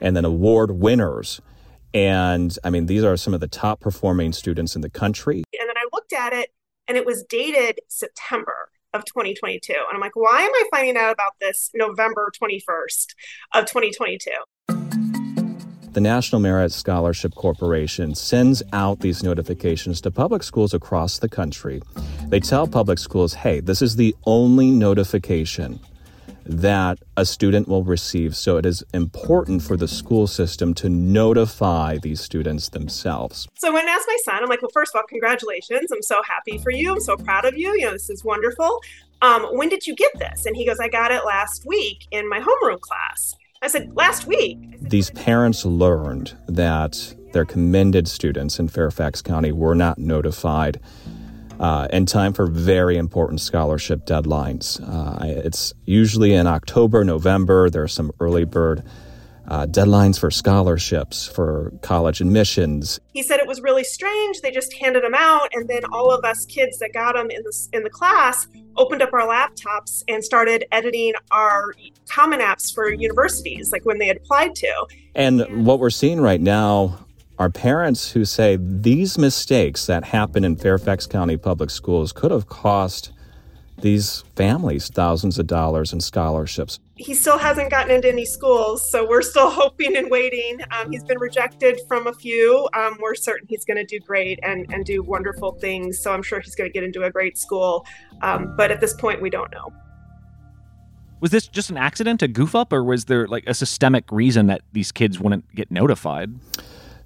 and 0.00 0.16
then 0.16 0.24
award 0.24 0.72
winners. 0.72 1.40
And 1.94 2.56
I 2.64 2.70
mean, 2.70 2.86
these 2.86 3.04
are 3.04 3.16
some 3.16 3.34
of 3.34 3.40
the 3.40 3.48
top 3.48 3.80
performing 3.80 4.32
students 4.32 4.76
in 4.76 4.82
the 4.82 4.90
country. 4.90 5.44
And 5.58 5.68
then 5.68 5.76
I 5.76 5.86
looked 5.92 6.12
at 6.12 6.32
it 6.32 6.50
and 6.86 6.96
it 6.96 7.06
was 7.06 7.24
dated 7.24 7.80
September 7.88 8.68
of 8.94 9.04
2022. 9.04 9.72
And 9.72 9.94
I'm 9.94 10.00
like, 10.00 10.16
why 10.16 10.40
am 10.42 10.52
I 10.52 10.64
finding 10.70 10.96
out 10.96 11.12
about 11.12 11.32
this 11.40 11.70
November 11.74 12.30
21st 12.40 13.14
of 13.54 13.66
2022? 13.66 14.30
The 15.92 16.00
National 16.00 16.40
Merit 16.40 16.70
Scholarship 16.70 17.34
Corporation 17.34 18.14
sends 18.14 18.62
out 18.72 19.00
these 19.00 19.22
notifications 19.22 20.00
to 20.02 20.10
public 20.10 20.42
schools 20.42 20.74
across 20.74 21.18
the 21.18 21.28
country. 21.28 21.80
They 22.28 22.40
tell 22.40 22.68
public 22.68 22.98
schools, 22.98 23.34
hey, 23.34 23.60
this 23.60 23.82
is 23.82 23.96
the 23.96 24.14
only 24.24 24.70
notification 24.70 25.80
that 26.48 26.98
a 27.16 27.24
student 27.26 27.68
will 27.68 27.84
receive. 27.84 28.34
So 28.34 28.56
it 28.56 28.64
is 28.66 28.82
important 28.94 29.62
for 29.62 29.76
the 29.76 29.86
school 29.86 30.26
system 30.26 30.74
to 30.74 30.88
notify 30.88 31.98
these 31.98 32.20
students 32.20 32.70
themselves. 32.70 33.46
So 33.58 33.72
when 33.72 33.86
I 33.86 33.92
asked 33.92 34.08
my 34.08 34.18
son, 34.24 34.42
I'm 34.42 34.48
like, 34.48 34.62
well, 34.62 34.70
first 34.72 34.94
of 34.94 34.98
all, 34.98 35.06
congratulations. 35.06 35.92
I'm 35.92 36.02
so 36.02 36.22
happy 36.22 36.58
for 36.58 36.70
you. 36.70 36.92
I'm 36.92 37.00
so 37.00 37.16
proud 37.16 37.44
of 37.44 37.56
you. 37.56 37.70
You 37.78 37.86
know, 37.86 37.92
this 37.92 38.08
is 38.08 38.24
wonderful. 38.24 38.80
Um, 39.20 39.46
when 39.52 39.68
did 39.68 39.86
you 39.86 39.94
get 39.94 40.12
this? 40.18 40.46
And 40.46 40.56
he 40.56 40.64
goes, 40.66 40.80
I 40.80 40.88
got 40.88 41.10
it 41.10 41.24
last 41.24 41.66
week 41.66 42.06
in 42.10 42.28
my 42.28 42.40
homeroom 42.40 42.80
class. 42.80 43.34
I 43.60 43.68
said, 43.68 43.94
last 43.94 44.26
week. 44.26 44.58
Said, 44.80 44.90
These 44.90 45.10
parents 45.10 45.64
learned 45.64 46.36
that 46.46 47.14
their 47.32 47.44
commended 47.44 48.08
students 48.08 48.58
in 48.58 48.68
Fairfax 48.68 49.20
County 49.20 49.52
were 49.52 49.74
not 49.74 49.98
notified 49.98 50.80
uh, 51.58 51.88
in 51.92 52.06
time 52.06 52.32
for 52.32 52.46
very 52.46 52.96
important 52.96 53.40
scholarship 53.40 54.06
deadlines. 54.06 54.80
Uh, 54.80 55.18
it's 55.44 55.72
usually 55.84 56.34
in 56.34 56.46
October, 56.46 57.04
November. 57.04 57.68
There 57.70 57.82
are 57.82 57.88
some 57.88 58.12
early 58.20 58.44
bird 58.44 58.84
uh, 59.48 59.66
deadlines 59.66 60.18
for 60.18 60.30
scholarships, 60.30 61.26
for 61.26 61.72
college 61.80 62.20
admissions. 62.20 63.00
He 63.14 63.22
said 63.22 63.40
it 63.40 63.46
was 63.46 63.62
really 63.62 63.82
strange. 63.82 64.40
They 64.42 64.50
just 64.50 64.74
handed 64.74 65.02
them 65.02 65.14
out, 65.14 65.48
and 65.54 65.68
then 65.68 65.84
all 65.90 66.10
of 66.10 66.24
us 66.24 66.44
kids 66.46 66.78
that 66.78 66.92
got 66.92 67.14
them 67.14 67.30
in 67.30 67.42
the 67.42 67.68
in 67.72 67.82
the 67.82 67.90
class 67.90 68.46
opened 68.76 69.02
up 69.02 69.12
our 69.12 69.26
laptops 69.26 70.02
and 70.06 70.22
started 70.22 70.64
editing 70.70 71.14
our 71.30 71.74
Common 72.08 72.40
Apps 72.40 72.72
for 72.72 72.92
universities, 72.92 73.72
like 73.72 73.84
when 73.84 73.98
they 73.98 74.06
had 74.06 74.18
applied 74.18 74.54
to. 74.56 74.86
And 75.14 75.66
what 75.66 75.80
we're 75.80 75.90
seeing 75.90 76.20
right 76.20 76.40
now 76.40 77.07
are 77.38 77.50
parents 77.50 78.10
who 78.10 78.24
say 78.24 78.58
these 78.60 79.16
mistakes 79.16 79.86
that 79.86 80.04
happen 80.04 80.44
in 80.44 80.56
Fairfax 80.56 81.06
County 81.06 81.36
Public 81.36 81.70
Schools 81.70 82.12
could 82.12 82.30
have 82.30 82.48
cost 82.48 83.12
these 83.80 84.24
families 84.34 84.88
thousands 84.88 85.38
of 85.38 85.46
dollars 85.46 85.92
in 85.92 86.00
scholarships. 86.00 86.80
He 86.96 87.14
still 87.14 87.38
hasn't 87.38 87.70
gotten 87.70 87.94
into 87.94 88.08
any 88.08 88.24
schools, 88.24 88.90
so 88.90 89.08
we're 89.08 89.22
still 89.22 89.50
hoping 89.52 89.96
and 89.96 90.10
waiting. 90.10 90.58
Um, 90.72 90.90
he's 90.90 91.04
been 91.04 91.20
rejected 91.20 91.80
from 91.86 92.08
a 92.08 92.12
few. 92.12 92.68
Um, 92.74 92.98
we're 93.00 93.14
certain 93.14 93.46
he's 93.48 93.64
going 93.64 93.76
to 93.76 93.84
do 93.84 94.00
great 94.00 94.40
and, 94.42 94.66
and 94.72 94.84
do 94.84 95.02
wonderful 95.04 95.52
things, 95.52 96.00
so 96.02 96.12
I'm 96.12 96.24
sure 96.24 96.40
he's 96.40 96.56
going 96.56 96.68
to 96.68 96.72
get 96.72 96.82
into 96.82 97.04
a 97.04 97.10
great 97.10 97.38
school. 97.38 97.86
Um, 98.20 98.54
but 98.56 98.72
at 98.72 98.80
this 98.80 98.94
point, 98.94 99.22
we 99.22 99.30
don't 99.30 99.52
know. 99.52 99.72
Was 101.20 101.30
this 101.30 101.48
just 101.48 101.70
an 101.70 101.76
accident, 101.76 102.22
a 102.22 102.28
goof 102.28 102.54
up, 102.54 102.72
or 102.72 102.82
was 102.82 103.04
there 103.04 103.26
like 103.28 103.44
a 103.46 103.54
systemic 103.54 104.10
reason 104.10 104.46
that 104.48 104.62
these 104.72 104.90
kids 104.90 105.20
wouldn't 105.20 105.52
get 105.54 105.70
notified? 105.70 106.32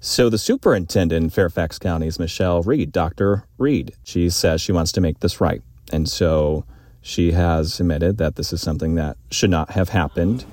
So 0.05 0.29
the 0.29 0.37
superintendent 0.37 1.23
in 1.23 1.29
Fairfax 1.29 1.79
County 1.79 2.07
is 2.07 2.19
Michelle 2.19 2.61
Reid, 2.61 2.91
Dr. 2.91 3.45
Reid. 3.57 3.95
She 4.03 4.29
says 4.29 4.59
she 4.59 4.73
wants 4.73 4.91
to 4.91 4.99
make 4.99 5.21
this 5.21 5.39
right. 5.39 5.61
And 5.93 6.09
so 6.09 6.65
she 6.99 7.31
has 7.31 7.79
admitted 7.79 8.17
that 8.17 8.35
this 8.35 8.51
is 8.51 8.59
something 8.59 8.95
that 8.95 9.15
should 9.31 9.49
not 9.49 9.71
have 9.71 9.87
happened. 9.87 10.43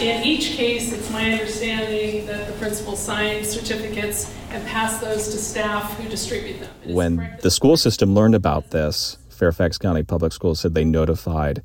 In 0.00 0.24
each 0.24 0.56
case, 0.56 0.92
it's 0.92 1.08
my 1.12 1.30
understanding 1.30 2.26
that 2.26 2.48
the 2.48 2.52
principal 2.54 2.96
signs 2.96 3.48
certificates 3.48 4.34
and 4.50 4.66
pass 4.66 4.98
those 4.98 5.28
to 5.28 5.38
staff 5.38 5.96
who 6.00 6.08
distribute 6.08 6.58
them. 6.58 6.92
When 6.92 7.38
the 7.42 7.50
school 7.52 7.76
system 7.76 8.12
learned 8.12 8.34
about 8.34 8.70
this, 8.70 9.18
Fairfax 9.30 9.78
County 9.78 10.02
Public 10.02 10.32
Schools 10.32 10.58
said 10.58 10.74
they 10.74 10.84
notified 10.84 11.62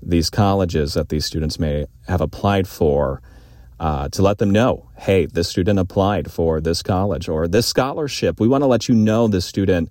these 0.00 0.30
colleges 0.30 0.94
that 0.94 1.08
these 1.08 1.26
students 1.26 1.58
may 1.58 1.86
have 2.06 2.20
applied 2.20 2.68
for 2.68 3.20
uh, 3.80 4.08
to 4.08 4.22
let 4.22 4.38
them 4.38 4.50
know 4.50 4.88
hey, 4.98 5.26
this 5.26 5.48
student 5.48 5.78
applied 5.78 6.30
for 6.30 6.60
this 6.60 6.82
college 6.82 7.28
or 7.28 7.46
this 7.46 7.66
scholarship. 7.66 8.40
We 8.40 8.48
want 8.48 8.62
to 8.62 8.66
let 8.66 8.88
you 8.88 8.94
know 8.94 9.28
this 9.28 9.46
student 9.46 9.90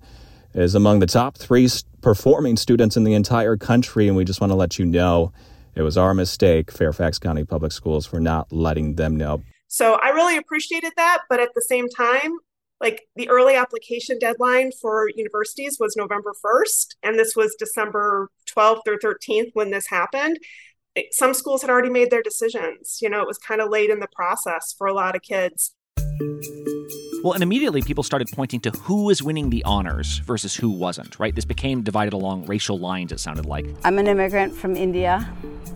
is 0.54 0.74
among 0.74 0.98
the 0.98 1.06
top 1.06 1.36
three 1.36 1.68
performing 2.00 2.56
students 2.56 2.96
in 2.96 3.04
the 3.04 3.14
entire 3.14 3.56
country, 3.56 4.06
and 4.06 4.16
we 4.16 4.24
just 4.24 4.40
want 4.40 4.50
to 4.50 4.56
let 4.56 4.78
you 4.78 4.84
know 4.84 5.32
it 5.74 5.82
was 5.82 5.96
our 5.96 6.12
mistake, 6.12 6.70
Fairfax 6.70 7.18
County 7.18 7.44
Public 7.44 7.72
Schools, 7.72 8.06
for 8.06 8.20
not 8.20 8.52
letting 8.52 8.96
them 8.96 9.16
know. 9.16 9.42
So 9.68 9.94
I 10.02 10.10
really 10.10 10.36
appreciated 10.36 10.92
that, 10.96 11.22
but 11.28 11.40
at 11.40 11.50
the 11.54 11.62
same 11.62 11.88
time, 11.88 12.38
like 12.80 13.06
the 13.16 13.28
early 13.28 13.54
application 13.54 14.18
deadline 14.18 14.72
for 14.72 15.08
universities 15.14 15.78
was 15.80 15.96
November 15.96 16.32
1st, 16.44 16.94
and 17.02 17.18
this 17.18 17.34
was 17.34 17.54
December 17.58 18.30
12th 18.48 18.82
or 18.86 18.98
13th 18.98 19.50
when 19.54 19.70
this 19.70 19.86
happened. 19.88 20.38
Some 21.12 21.34
schools 21.34 21.62
had 21.62 21.70
already 21.70 21.90
made 21.90 22.10
their 22.10 22.22
decisions. 22.22 22.98
You 23.00 23.08
know, 23.08 23.20
it 23.20 23.26
was 23.26 23.38
kind 23.38 23.60
of 23.60 23.70
late 23.70 23.90
in 23.90 24.00
the 24.00 24.08
process 24.14 24.74
for 24.76 24.86
a 24.86 24.92
lot 24.92 25.14
of 25.14 25.22
kids. 25.22 25.74
Well, 27.22 27.32
and 27.32 27.42
immediately 27.42 27.82
people 27.82 28.04
started 28.04 28.28
pointing 28.32 28.60
to 28.60 28.70
who 28.70 29.04
was 29.04 29.22
winning 29.22 29.50
the 29.50 29.64
honors 29.64 30.18
versus 30.18 30.54
who 30.54 30.70
wasn't, 30.70 31.18
right? 31.18 31.34
This 31.34 31.44
became 31.44 31.82
divided 31.82 32.12
along 32.12 32.46
racial 32.46 32.78
lines, 32.78 33.10
it 33.12 33.18
sounded 33.18 33.44
like. 33.44 33.66
I'm 33.84 33.98
an 33.98 34.06
immigrant 34.06 34.54
from 34.54 34.76
India. 34.76 35.28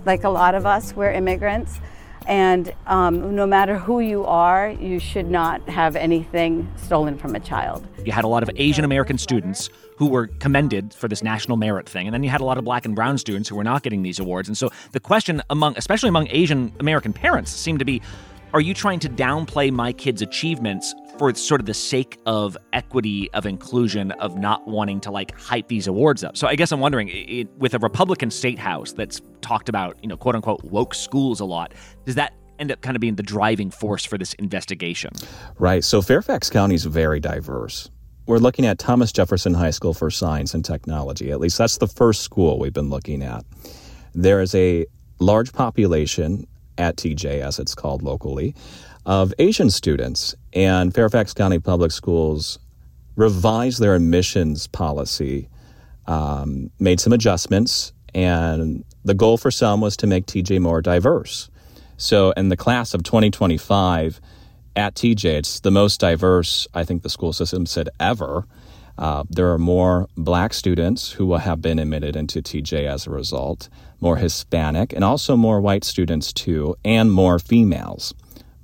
Like 0.05 0.25
a 0.25 0.29
lot 0.29 0.55
of 0.55 0.67
us, 0.67 0.95
we're 0.95 1.11
immigrants. 1.11 1.81
And 2.27 2.73
um, 2.87 3.35
no 3.35 3.47
matter 3.47 3.77
who 3.77 3.99
you 3.99 4.25
are, 4.25 4.71
you 4.71 5.01
should 5.01 5.29
not 5.29 5.69
have 5.69 5.97
anything 5.97 6.71
stolen 6.77 7.19
from 7.19 7.35
a 7.35 7.41
child. 7.41 7.87
You 8.05 8.13
had 8.13 8.25
a 8.25 8.29
lot 8.29 8.45
of 8.45 8.51
Asian 8.55 8.85
American 8.85 9.19
students 9.19 9.69
who 9.97 10.07
were 10.09 10.27
commended 10.27 10.95
for 10.95 11.09
this 11.09 11.23
national 11.23 11.57
merit 11.57 11.89
thing, 11.89 12.07
and 12.07 12.15
then 12.15 12.23
you 12.23 12.31
had 12.31 12.41
a 12.41 12.45
lot 12.45 12.59
of 12.59 12.65
black 12.65 12.85
and 12.85 12.95
brown 12.95 13.19
students 13.19 13.49
who 13.49 13.57
were 13.57 13.65
not 13.65 13.83
getting 13.83 14.03
these 14.03 14.19
awards. 14.19 14.49
And 14.49 14.57
so 14.57 14.71
the 14.93 15.01
question 15.01 15.43
among, 15.51 15.77
especially 15.77 16.09
among 16.09 16.29
Asian 16.31 16.73
American 16.81 17.13
parents, 17.13 17.51
seemed 17.51 17.79
to 17.79 17.85
be 17.85 18.03
are 18.55 18.61
you 18.61 18.75
trying 18.75 18.99
to 18.99 19.09
downplay 19.09 19.73
my 19.73 19.93
kids' 19.93 20.21
achievements 20.21 20.95
for 21.19 21.35
sort 21.35 21.61
of 21.61 21.67
the 21.67 21.75
sake 21.75 22.19
of 22.27 22.57
equity, 22.75 23.31
of 23.33 23.47
inclusion, 23.47 24.13
of 24.13 24.37
not 24.37 24.67
wanting 24.67 25.01
to 25.01 25.11
like 25.11 25.39
hype 25.39 25.69
these 25.69 25.87
awards 25.87 26.23
up? 26.23 26.37
So 26.37 26.47
I 26.47 26.55
guess 26.55 26.71
I'm 26.71 26.81
wondering, 26.81 27.09
it, 27.09 27.49
with 27.57 27.73
a 27.73 27.79
Republican 27.79 28.31
state 28.31 28.59
house 28.59 28.93
that's 28.93 29.23
talked 29.41 29.71
about, 29.71 29.97
you 30.03 30.09
know, 30.09 30.19
quote 30.19 30.35
unquote, 30.35 30.63
woke 30.65 30.95
schools 30.95 31.41
a 31.41 31.47
lot, 31.47 31.73
does 32.05 32.17
that 32.17 32.35
end 32.59 32.71
up 32.71 32.83
kind 32.83 32.95
of 32.95 33.01
being 33.01 33.15
the 33.15 33.23
driving 33.23 33.71
force 33.71 34.05
for 34.05 34.19
this 34.19 34.35
investigation? 34.35 35.11
Right. 35.59 35.83
So 35.83 36.03
Fairfax 36.03 36.51
County 36.51 36.75
is 36.75 36.85
very 36.85 37.21
diverse. 37.21 37.91
We're 38.25 38.39
looking 38.39 38.65
at 38.65 38.79
Thomas 38.79 39.11
Jefferson 39.11 39.55
High 39.55 39.71
School 39.71 39.95
for 39.95 40.09
Science 40.09 40.55
and 40.55 40.65
Technology. 40.65 41.33
At 41.33 41.41
least 41.41 41.59
that's 41.59 41.79
the 41.79 41.89
first 41.89 42.23
school 42.23 42.59
we've 42.61 42.73
been 42.73 42.89
looking 42.89 43.21
at. 43.21 43.45
There 44.15 44.41
is 44.41 44.55
a 44.55 44.87
large 45.19 45.53
population 45.53 46.47
at 46.79 46.97
TJ, 46.97 47.41
as 47.41 47.59
it's 47.59 47.75
called 47.75 48.03
locally, 48.03 48.55
of 49.07 49.35
Asian 49.41 49.71
students. 49.71 50.37
And 50.53 50.95
Fairfax 50.95 51.35
County 51.35 51.59
Public 51.59 51.91
Schools 51.91 52.61
revised 53.17 53.81
their 53.81 53.97
admissions 53.97 54.69
policy, 54.69 55.49
um, 56.07 56.71
made 56.79 57.01
some 57.01 57.13
adjustments, 57.13 57.93
and 58.15 58.85
the 59.05 59.15
goal 59.15 59.37
for 59.37 59.51
some 59.51 59.81
was 59.81 59.97
to 59.97 60.07
make 60.07 60.27
TJ 60.27 60.61
more 60.61 60.81
diverse. 60.81 61.51
So, 61.97 62.31
in 62.33 62.51
the 62.51 62.57
class 62.57 62.95
of 62.95 63.03
2025 63.03 64.21
at 64.77 64.95
TJ, 64.95 65.25
it's 65.25 65.61
the 65.61 65.71
most 65.71 66.01
diverse, 66.01 66.67
I 66.75 66.85
think 66.85 67.03
the 67.03 67.11
school 67.11 67.33
system 67.33 67.67
said 67.67 67.89
ever. 68.01 68.47
Uh, 68.99 69.25
there 69.29 69.51
are 69.53 69.59
more 69.59 70.09
black 70.17 70.53
students 70.53 71.13
who 71.13 71.27
will 71.27 71.39
have 71.39 71.63
been 71.63 71.79
admitted 71.79 72.15
into 72.15 72.43
TJ 72.43 72.87
as 72.87 73.07
a 73.07 73.11
result, 73.11 73.69
more 74.01 74.17
Hispanic, 74.17 74.93
and 74.93 75.03
also 75.03 75.37
more 75.37 75.61
white 75.61 75.85
students 75.85 76.33
too, 76.33 76.77
and 76.85 77.11
more 77.11 77.39
females, 77.39 78.15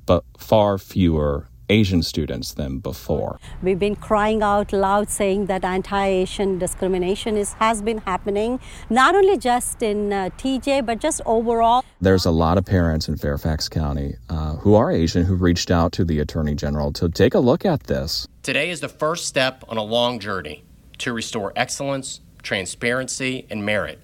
but 0.06 0.24
far 0.36 0.78
fewer 0.78 1.48
Asian 1.68 2.02
students 2.02 2.54
than 2.54 2.78
before. 2.78 3.38
We've 3.62 3.78
been 3.78 3.96
crying 3.96 4.42
out 4.42 4.72
loud 4.72 5.10
saying 5.10 5.46
that 5.46 5.64
anti-Asian 5.64 6.58
discrimination 6.58 7.36
is 7.36 7.52
has 7.54 7.82
been 7.82 7.98
happening 7.98 8.60
not 8.90 9.14
only 9.14 9.36
just 9.38 9.82
in 9.82 10.12
uh, 10.12 10.30
TJ 10.38 10.84
but 10.86 11.00
just 11.00 11.20
overall. 11.26 11.84
There's 12.00 12.26
a 12.26 12.30
lot 12.30 12.58
of 12.58 12.64
parents 12.64 13.08
in 13.08 13.16
Fairfax 13.16 13.68
County 13.68 14.14
uh, 14.28 14.56
who 14.56 14.74
are 14.74 14.90
Asian 14.90 15.24
who 15.24 15.34
reached 15.34 15.70
out 15.70 15.92
to 15.92 16.04
the 16.04 16.18
Attorney 16.20 16.54
General 16.54 16.92
to 16.92 17.08
take 17.08 17.34
a 17.34 17.40
look 17.40 17.64
at 17.64 17.84
this. 17.84 18.26
Today 18.42 18.70
is 18.70 18.80
the 18.80 18.88
first 18.88 19.26
step 19.26 19.64
on 19.68 19.76
a 19.76 19.82
long 19.82 20.18
journey 20.18 20.64
to 20.98 21.12
restore 21.12 21.52
excellence, 21.54 22.20
transparency, 22.42 23.46
and 23.50 23.64
merit 23.64 24.00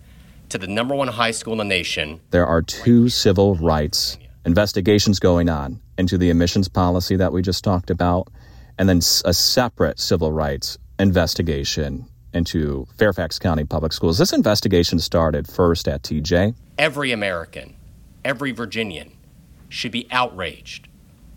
to 0.49 0.59
the 0.59 0.67
number 0.67 0.95
one 0.95 1.09
high 1.09 1.31
school 1.31 1.53
in 1.53 1.59
the 1.59 1.65
nation. 1.65 2.21
There 2.31 2.47
are 2.47 2.63
two 2.63 3.09
civil 3.09 3.57
rights 3.57 4.19
investigations 4.45 5.19
going 5.19 5.49
on 5.49 5.81
into 5.99 6.19
the 6.19 6.31
emissions 6.31 6.69
policy 6.69 7.17
that 7.17 7.33
we 7.33 7.43
just 7.43 7.65
talked 7.65 7.91
about, 7.91 8.29
and 8.79 8.89
then 8.89 8.99
a 9.25 9.35
separate 9.35 9.99
civil 9.99 10.33
rights 10.33 10.79
investigation 10.99 12.07
into 12.33 12.87
Fairfax 12.99 13.39
County 13.39 13.65
Public 13.65 13.93
Schools. 13.93 14.19
This 14.19 14.33
investigation 14.33 14.99
started 14.99 15.47
first 15.47 15.87
at 15.89 16.03
TJ. 16.03 16.55
Every 16.79 17.13
American, 17.13 17.75
every 18.25 18.53
Virginian 18.53 19.13
should 19.69 19.93
be 19.93 20.07
outraged 20.11 20.89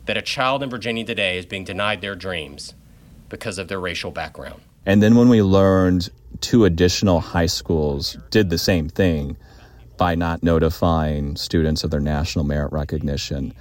that 0.05 0.17
a 0.17 0.21
child 0.21 0.63
in 0.63 0.69
Virginia 0.69 1.05
today 1.05 1.37
is 1.37 1.45
being 1.45 1.63
denied 1.63 2.01
their 2.01 2.15
dreams 2.15 2.73
because 3.29 3.57
of 3.57 3.67
their 3.67 3.79
racial 3.79 4.09
background. 4.09 4.61
And 4.85 5.03
then 5.03 5.15
when 5.15 5.29
we 5.29 5.41
learned 5.41 6.09
two 6.41 6.65
additional 6.65 7.19
high 7.19 7.45
schools 7.45 8.17
did 8.29 8.49
the 8.49 8.57
same 8.57 8.89
thing 8.89 9.37
by 9.97 10.15
not 10.15 10.43
notifying 10.43 11.35
students 11.35 11.83
of 11.83 11.91
their 11.91 11.99
national 11.99 12.45
merit 12.45 12.71
recognition, 12.71 13.53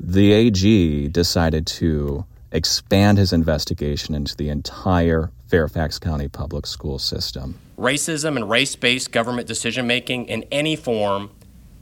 the 0.00 0.32
AG 0.32 1.08
decided 1.08 1.66
to 1.66 2.24
expand 2.52 3.18
his 3.18 3.32
investigation 3.32 4.14
into 4.14 4.36
the 4.36 4.48
entire 4.48 5.30
Fairfax 5.48 5.98
County 5.98 6.28
public 6.28 6.66
school 6.66 6.98
system. 6.98 7.58
Racism 7.78 8.36
and 8.36 8.48
race 8.48 8.76
based 8.76 9.12
government 9.12 9.46
decision 9.46 9.86
making 9.86 10.26
in 10.26 10.44
any 10.50 10.76
form 10.76 11.30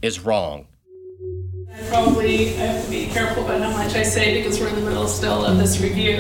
is 0.03 0.21
wrong. 0.21 0.67
I 1.75 1.83
probably 1.89 2.49
I 2.49 2.67
have 2.67 2.85
to 2.85 2.91
be 2.91 3.07
careful 3.07 3.45
about 3.45 3.61
how 3.61 3.71
much 3.71 3.95
I 3.95 4.03
say 4.03 4.43
because 4.43 4.61
we're 4.61 4.69
in 4.69 4.77
the 4.77 4.83
middle 4.83 5.09
still 5.09 5.45
of 5.45 5.59
this 5.59 5.81
review. 5.81 6.19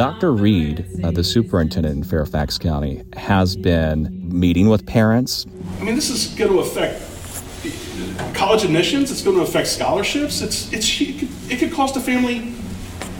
Dr. 0.00 0.32
Reid, 0.32 0.86
uh, 1.04 1.10
the 1.10 1.22
superintendent 1.22 1.94
in 1.94 2.02
Fairfax 2.02 2.56
County, 2.56 3.02
has 3.12 3.54
been 3.54 4.08
meeting 4.32 4.70
with 4.70 4.86
parents. 4.86 5.44
I 5.78 5.84
mean, 5.84 5.94
this 5.94 6.08
is 6.08 6.34
going 6.38 6.50
to 6.50 6.60
affect 6.60 8.34
college 8.34 8.64
admissions. 8.64 9.10
It's 9.10 9.20
going 9.20 9.36
to 9.36 9.42
affect 9.42 9.68
scholarships. 9.68 10.40
It's 10.40 10.72
it's 10.72 11.02
it 11.52 11.58
could 11.58 11.70
cost 11.70 11.98
a 11.98 12.00
family 12.00 12.54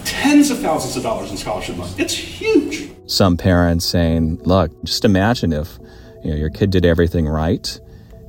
tens 0.06 0.50
of 0.50 0.60
thousands 0.60 0.96
of 0.96 1.02
dollars 1.02 1.30
in 1.30 1.36
scholarship 1.36 1.76
money. 1.76 1.92
It's 1.98 2.14
huge. 2.14 2.90
Some 3.04 3.36
parents 3.36 3.84
saying, 3.84 4.40
"Look, 4.44 4.70
just 4.82 5.04
imagine 5.04 5.52
if 5.52 5.78
you 6.24 6.30
know 6.30 6.36
your 6.38 6.48
kid 6.48 6.70
did 6.70 6.86
everything 6.86 7.28
right." 7.28 7.78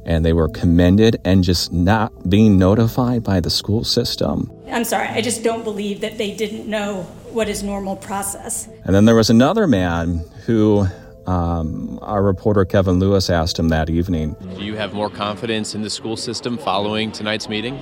and 0.04 0.26
they 0.26 0.34
were 0.34 0.50
commended 0.50 1.16
and 1.24 1.44
just 1.44 1.72
not 1.72 2.28
being 2.28 2.58
notified 2.58 3.24
by 3.24 3.40
the 3.40 3.52
school 3.52 3.84
system. 3.84 4.52
I'm 4.68 4.84
sorry, 4.84 5.08
I 5.08 5.22
just 5.22 5.44
don't 5.44 5.64
believe 5.64 6.02
that 6.02 6.18
they 6.18 6.36
didn't 6.36 6.68
know 6.68 7.06
what 7.34 7.50
is 7.50 7.64
normal 7.64 7.96
process. 7.96 8.68
And 8.84 8.96
then 8.96 9.06
there 9.06 9.16
was 9.16 9.30
another 9.30 9.68
man 9.68 10.24
who 10.46 10.88
um, 11.28 12.00
our 12.02 12.24
reporter 12.24 12.66
Kevin 12.66 13.00
Lewis 13.00 13.30
asked 13.30 13.58
him 13.58 13.70
that 13.70 13.90
evening. 13.90 14.36
Do 14.56 14.64
you 14.64 14.76
have 14.76 14.94
more 14.94 15.10
confidence 15.10 15.76
in 15.76 15.82
the 15.82 15.90
school 15.90 16.18
system 16.18 16.58
following 16.58 17.12
tonight's 17.12 17.48
meeting? 17.48 17.76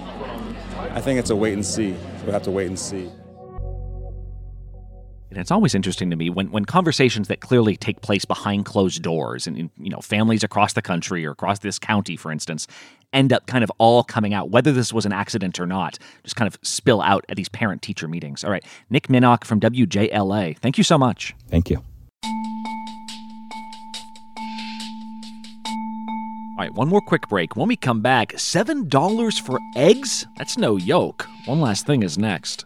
I 0.92 1.02
think 1.02 1.20
it's 1.20 1.30
a 1.30 1.36
wait 1.36 1.54
and 1.54 1.66
see. 1.66 1.96
We'll 2.24 2.34
have 2.34 2.44
to 2.44 2.52
wait 2.52 2.68
and 2.68 2.80
see. 2.80 3.10
And 5.30 5.38
it's 5.38 5.52
always 5.52 5.76
interesting 5.76 6.10
to 6.10 6.16
me 6.16 6.30
when, 6.30 6.50
when 6.52 6.66
conversations 6.66 7.28
that 7.28 7.40
clearly 7.40 7.76
take 7.76 8.02
place 8.02 8.26
behind 8.26 8.66
closed 8.66 9.04
doors 9.04 9.46
and, 9.46 9.70
you 9.78 9.90
know, 9.90 10.00
families 10.00 10.44
across 10.44 10.74
the 10.74 10.82
country 10.82 11.26
or 11.26 11.32
across 11.32 11.60
this 11.60 11.78
county, 11.78 12.16
for 12.16 12.32
instance, 12.32 12.66
end 13.14 13.32
up 13.32 13.46
kind 13.46 13.64
of 13.64 13.72
all 13.78 14.04
coming 14.04 14.34
out, 14.34 14.50
whether 14.50 14.72
this 14.72 14.92
was 14.92 15.06
an 15.06 15.12
accident 15.12 15.60
or 15.60 15.68
not, 15.68 16.00
just 16.24 16.36
kind 16.36 16.48
of 16.48 16.58
spill 16.64 17.02
out 17.02 17.26
at 17.30 17.38
these 17.38 17.50
parent 17.50 17.82
teacher 17.82 18.08
meetings. 18.08 18.44
All 18.44 18.50
right. 18.50 18.66
Nick 18.90 19.10
Minock 19.10 19.46
from 19.46 19.60
WJLA. 19.60 20.58
Thank 20.58 20.78
you 20.80 20.84
so 20.84 20.98
much. 20.98 21.36
Thank 21.48 21.70
you. 21.70 21.84
All 26.58 26.66
right, 26.66 26.74
one 26.74 26.90
more 26.90 27.00
quick 27.00 27.30
break. 27.30 27.56
When 27.56 27.70
we 27.70 27.78
come 27.78 28.02
back, 28.02 28.34
$7 28.34 29.42
for 29.42 29.60
eggs? 29.78 30.28
That's 30.38 30.58
no 30.58 30.76
yolk. 30.76 31.30
One 31.46 31.62
last 31.62 31.86
thing 31.86 32.04
is 32.04 32.18
next. 32.18 32.66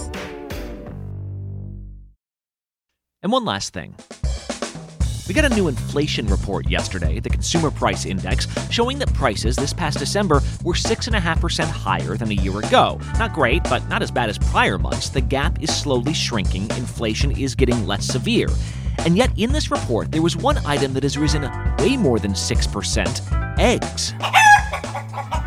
And 3.23 3.31
one 3.31 3.45
last 3.45 3.71
thing. 3.71 3.95
We 5.27 5.35
got 5.35 5.49
a 5.49 5.55
new 5.55 5.67
inflation 5.67 6.25
report 6.25 6.67
yesterday, 6.67 7.19
the 7.19 7.29
Consumer 7.29 7.69
Price 7.69 8.05
Index, 8.05 8.47
showing 8.71 8.97
that 8.99 9.13
prices 9.13 9.55
this 9.55 9.73
past 9.73 9.99
December 9.99 10.41
were 10.63 10.73
6.5% 10.73 11.69
higher 11.69 12.17
than 12.17 12.31
a 12.31 12.33
year 12.33 12.57
ago. 12.57 12.99
Not 13.19 13.33
great, 13.33 13.63
but 13.65 13.87
not 13.87 14.01
as 14.01 14.09
bad 14.09 14.29
as 14.29 14.39
prior 14.39 14.79
months. 14.79 15.09
The 15.09 15.21
gap 15.21 15.61
is 15.61 15.73
slowly 15.73 16.13
shrinking, 16.13 16.63
inflation 16.71 17.31
is 17.31 17.53
getting 17.53 17.85
less 17.85 18.05
severe. 18.05 18.49
And 18.99 19.15
yet, 19.15 19.31
in 19.37 19.51
this 19.51 19.69
report, 19.69 20.11
there 20.11 20.23
was 20.23 20.35
one 20.35 20.57
item 20.65 20.93
that 20.93 21.03
has 21.03 21.17
risen 21.17 21.43
way 21.77 21.97
more 21.97 22.17
than 22.17 22.33
6% 22.33 23.57
eggs. 23.59 24.13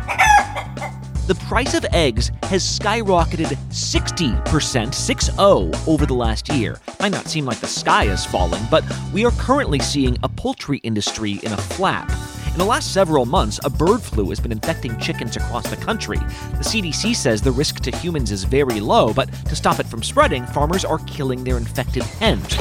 The 1.27 1.33
price 1.33 1.73
of 1.73 1.83
eggs 1.91 2.29
has 2.43 2.63
skyrocketed 2.63 3.57
60%, 3.69 4.93
6 4.93 5.25
0, 5.25 5.71
over 5.87 6.05
the 6.05 6.13
last 6.13 6.49
year. 6.49 6.77
Might 6.99 7.13
not 7.13 7.25
seem 7.25 7.45
like 7.45 7.59
the 7.59 7.65
sky 7.65 8.03
is 8.03 8.23
falling, 8.23 8.61
but 8.69 8.83
we 9.11 9.25
are 9.25 9.31
currently 9.31 9.79
seeing 9.79 10.19
a 10.21 10.29
poultry 10.29 10.77
industry 10.83 11.39
in 11.41 11.51
a 11.51 11.57
flap. 11.57 12.11
In 12.51 12.59
the 12.59 12.65
last 12.65 12.93
several 12.93 13.25
months, 13.25 13.59
a 13.63 13.71
bird 13.71 14.03
flu 14.03 14.29
has 14.29 14.39
been 14.39 14.51
infecting 14.51 14.99
chickens 14.99 15.35
across 15.35 15.67
the 15.67 15.77
country. 15.77 16.19
The 16.19 16.63
CDC 16.63 17.15
says 17.15 17.41
the 17.41 17.51
risk 17.51 17.79
to 17.79 17.97
humans 17.97 18.31
is 18.31 18.43
very 18.43 18.79
low, 18.79 19.11
but 19.11 19.33
to 19.45 19.55
stop 19.55 19.79
it 19.79 19.87
from 19.87 20.03
spreading, 20.03 20.45
farmers 20.45 20.85
are 20.85 20.99
killing 21.07 21.43
their 21.43 21.57
infected 21.57 22.03
hens, 22.03 22.53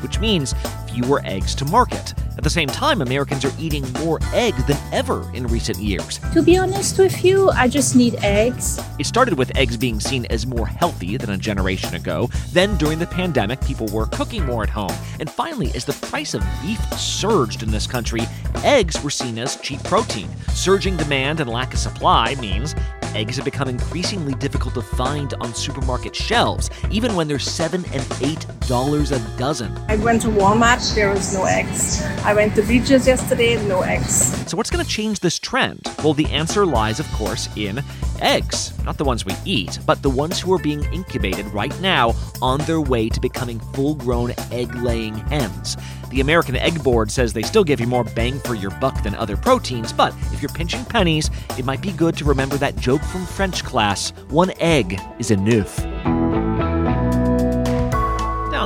which 0.00 0.20
means 0.20 0.54
fewer 0.92 1.22
eggs 1.24 1.56
to 1.56 1.64
market. 1.64 2.14
At 2.40 2.44
the 2.44 2.48
same 2.48 2.68
time, 2.68 3.02
Americans 3.02 3.44
are 3.44 3.52
eating 3.58 3.84
more 4.02 4.18
egg 4.32 4.54
than 4.66 4.78
ever 4.92 5.30
in 5.34 5.46
recent 5.46 5.76
years. 5.76 6.18
To 6.32 6.40
be 6.40 6.56
honest 6.56 6.98
with 6.98 7.22
you, 7.22 7.50
I 7.50 7.68
just 7.68 7.94
need 7.94 8.14
eggs. 8.22 8.80
It 8.98 9.04
started 9.04 9.34
with 9.34 9.54
eggs 9.58 9.76
being 9.76 10.00
seen 10.00 10.24
as 10.30 10.46
more 10.46 10.66
healthy 10.66 11.18
than 11.18 11.28
a 11.28 11.36
generation 11.36 11.94
ago. 11.94 12.30
Then, 12.54 12.78
during 12.78 12.98
the 12.98 13.06
pandemic, 13.06 13.60
people 13.60 13.88
were 13.88 14.06
cooking 14.06 14.46
more 14.46 14.62
at 14.62 14.70
home. 14.70 14.94
And 15.18 15.30
finally, 15.30 15.70
as 15.74 15.84
the 15.84 15.92
price 15.92 16.32
of 16.32 16.42
beef 16.62 16.82
surged 16.94 17.62
in 17.62 17.70
this 17.70 17.86
country, 17.86 18.22
eggs 18.64 19.04
were 19.04 19.10
seen 19.10 19.38
as 19.38 19.56
cheap 19.56 19.84
protein. 19.84 20.30
Surging 20.54 20.96
demand 20.96 21.40
and 21.40 21.50
lack 21.50 21.74
of 21.74 21.78
supply 21.78 22.36
means 22.36 22.74
eggs 23.14 23.36
have 23.36 23.44
become 23.44 23.68
increasingly 23.68 24.34
difficult 24.34 24.74
to 24.74 24.82
find 24.82 25.34
on 25.34 25.54
supermarket 25.54 26.14
shelves, 26.14 26.70
even 26.90 27.14
when 27.14 27.28
they're 27.28 27.38
seven 27.38 27.84
and 27.92 28.06
eight 28.20 28.46
dollars 28.68 29.12
a 29.12 29.18
dozen. 29.36 29.76
I 29.88 29.96
went 29.96 30.22
to 30.22 30.28
Walmart, 30.28 30.94
there 30.94 31.10
was 31.10 31.34
no 31.34 31.44
eggs. 31.44 32.02
I 32.24 32.34
went 32.34 32.54
to 32.56 32.62
Beaches 32.62 33.06
yesterday, 33.06 33.56
no 33.66 33.82
eggs. 33.82 34.48
So, 34.48 34.56
what's 34.56 34.70
going 34.70 34.84
to 34.84 34.90
change 34.90 35.20
this 35.20 35.38
trend? 35.38 35.86
Well, 36.02 36.14
the 36.14 36.26
answer 36.26 36.66
lies, 36.66 37.00
of 37.00 37.10
course, 37.12 37.48
in 37.56 37.82
eggs. 38.20 38.72
Not 38.84 38.98
the 38.98 39.04
ones 39.04 39.24
we 39.24 39.34
eat, 39.44 39.78
but 39.86 40.02
the 40.02 40.10
ones 40.10 40.40
who 40.40 40.52
are 40.52 40.58
being 40.58 40.84
incubated 40.92 41.46
right 41.46 41.78
now 41.80 42.14
on 42.40 42.60
their 42.60 42.80
way 42.80 43.08
to 43.08 43.20
becoming 43.20 43.60
full 43.74 43.94
grown 43.94 44.32
egg 44.50 44.74
laying 44.76 45.14
hens. 45.28 45.76
The 46.10 46.20
American 46.20 46.56
Egg 46.56 46.82
Board 46.82 47.10
says 47.10 47.32
they 47.32 47.42
still 47.42 47.64
give 47.64 47.80
you 47.80 47.86
more 47.86 48.04
bang 48.04 48.40
for 48.40 48.54
your 48.54 48.72
buck 48.72 49.02
than 49.02 49.14
other 49.14 49.36
proteins, 49.36 49.92
but 49.92 50.12
if 50.32 50.42
you're 50.42 50.50
pinching 50.50 50.84
pennies, 50.84 51.30
it 51.56 51.64
might 51.64 51.80
be 51.80 51.92
good 51.92 52.16
to 52.16 52.24
remember 52.24 52.56
that 52.56 52.76
joke 52.76 53.02
from 53.02 53.24
French 53.26 53.64
class 53.64 54.10
one 54.28 54.52
egg 54.58 55.00
is 55.18 55.30
enough. 55.30 56.19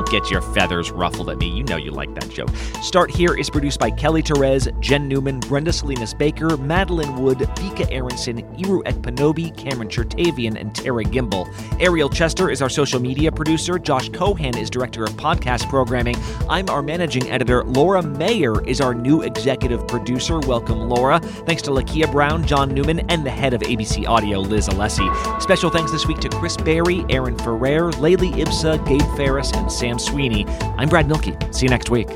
Don't 0.04 0.22
get 0.22 0.30
your 0.30 0.42
feathers 0.42 0.90
ruffled 0.90 1.30
at 1.30 1.38
me. 1.38 1.48
You 1.48 1.64
know 1.64 1.76
you 1.76 1.90
like 1.90 2.14
that 2.14 2.28
joke. 2.28 2.50
Start 2.82 3.10
Here 3.10 3.34
is 3.34 3.48
produced 3.48 3.80
by 3.80 3.90
Kelly 3.90 4.22
Terez, 4.22 4.68
Jen 4.80 5.08
Newman, 5.08 5.40
Brenda 5.40 5.72
Salinas 5.72 6.12
Baker, 6.12 6.56
Madeline 6.58 7.16
Wood, 7.16 7.38
Vika 7.38 7.90
Aronson, 7.90 8.42
Iru 8.58 8.82
Ekpanobi, 8.82 9.56
Cameron 9.56 9.88
Chertavian, 9.88 10.60
and 10.60 10.74
Tara 10.74 11.04
Gimbel. 11.04 11.48
Ariel 11.80 12.10
Chester 12.10 12.50
is 12.50 12.60
our 12.60 12.68
social 12.68 13.00
media 13.00 13.32
producer. 13.32 13.78
Josh 13.78 14.10
Cohan 14.10 14.58
is 14.58 14.68
director 14.68 15.04
of 15.04 15.10
podcast 15.12 15.68
programming. 15.70 16.16
I'm 16.50 16.68
our 16.68 16.82
managing 16.82 17.30
editor. 17.30 17.64
Laura 17.64 18.02
Mayer 18.02 18.62
is 18.66 18.82
our 18.82 18.94
new 18.94 19.22
executive 19.22 19.88
producer. 19.88 20.38
Welcome, 20.40 20.88
Laura. 20.88 21.18
Thanks 21.18 21.62
to 21.62 21.70
Lakia 21.70 22.10
Brown, 22.12 22.46
John 22.46 22.74
Newman, 22.74 23.00
and 23.10 23.24
the 23.24 23.30
head 23.30 23.54
of 23.54 23.62
ABC 23.62 24.06
Audio, 24.06 24.40
Liz 24.40 24.68
Alessi. 24.68 25.40
Special 25.40 25.70
thanks 25.70 25.92
this 25.92 26.06
week 26.06 26.18
to 26.18 26.28
Chris 26.28 26.58
Berry, 26.58 27.06
Aaron 27.08 27.38
Ferrer, 27.38 27.90
Layli 27.92 28.32
Ibsa, 28.34 28.86
Gabe 28.86 29.16
Ferris, 29.16 29.50
and 29.52 29.72
Sam 29.94 30.12
Sweeney. 30.12 30.44
I'm 30.76 30.88
Brad 30.88 31.06
Mielke. 31.06 31.36
See 31.52 31.66
you 31.66 31.70
next 31.70 31.90
week. 31.90 32.08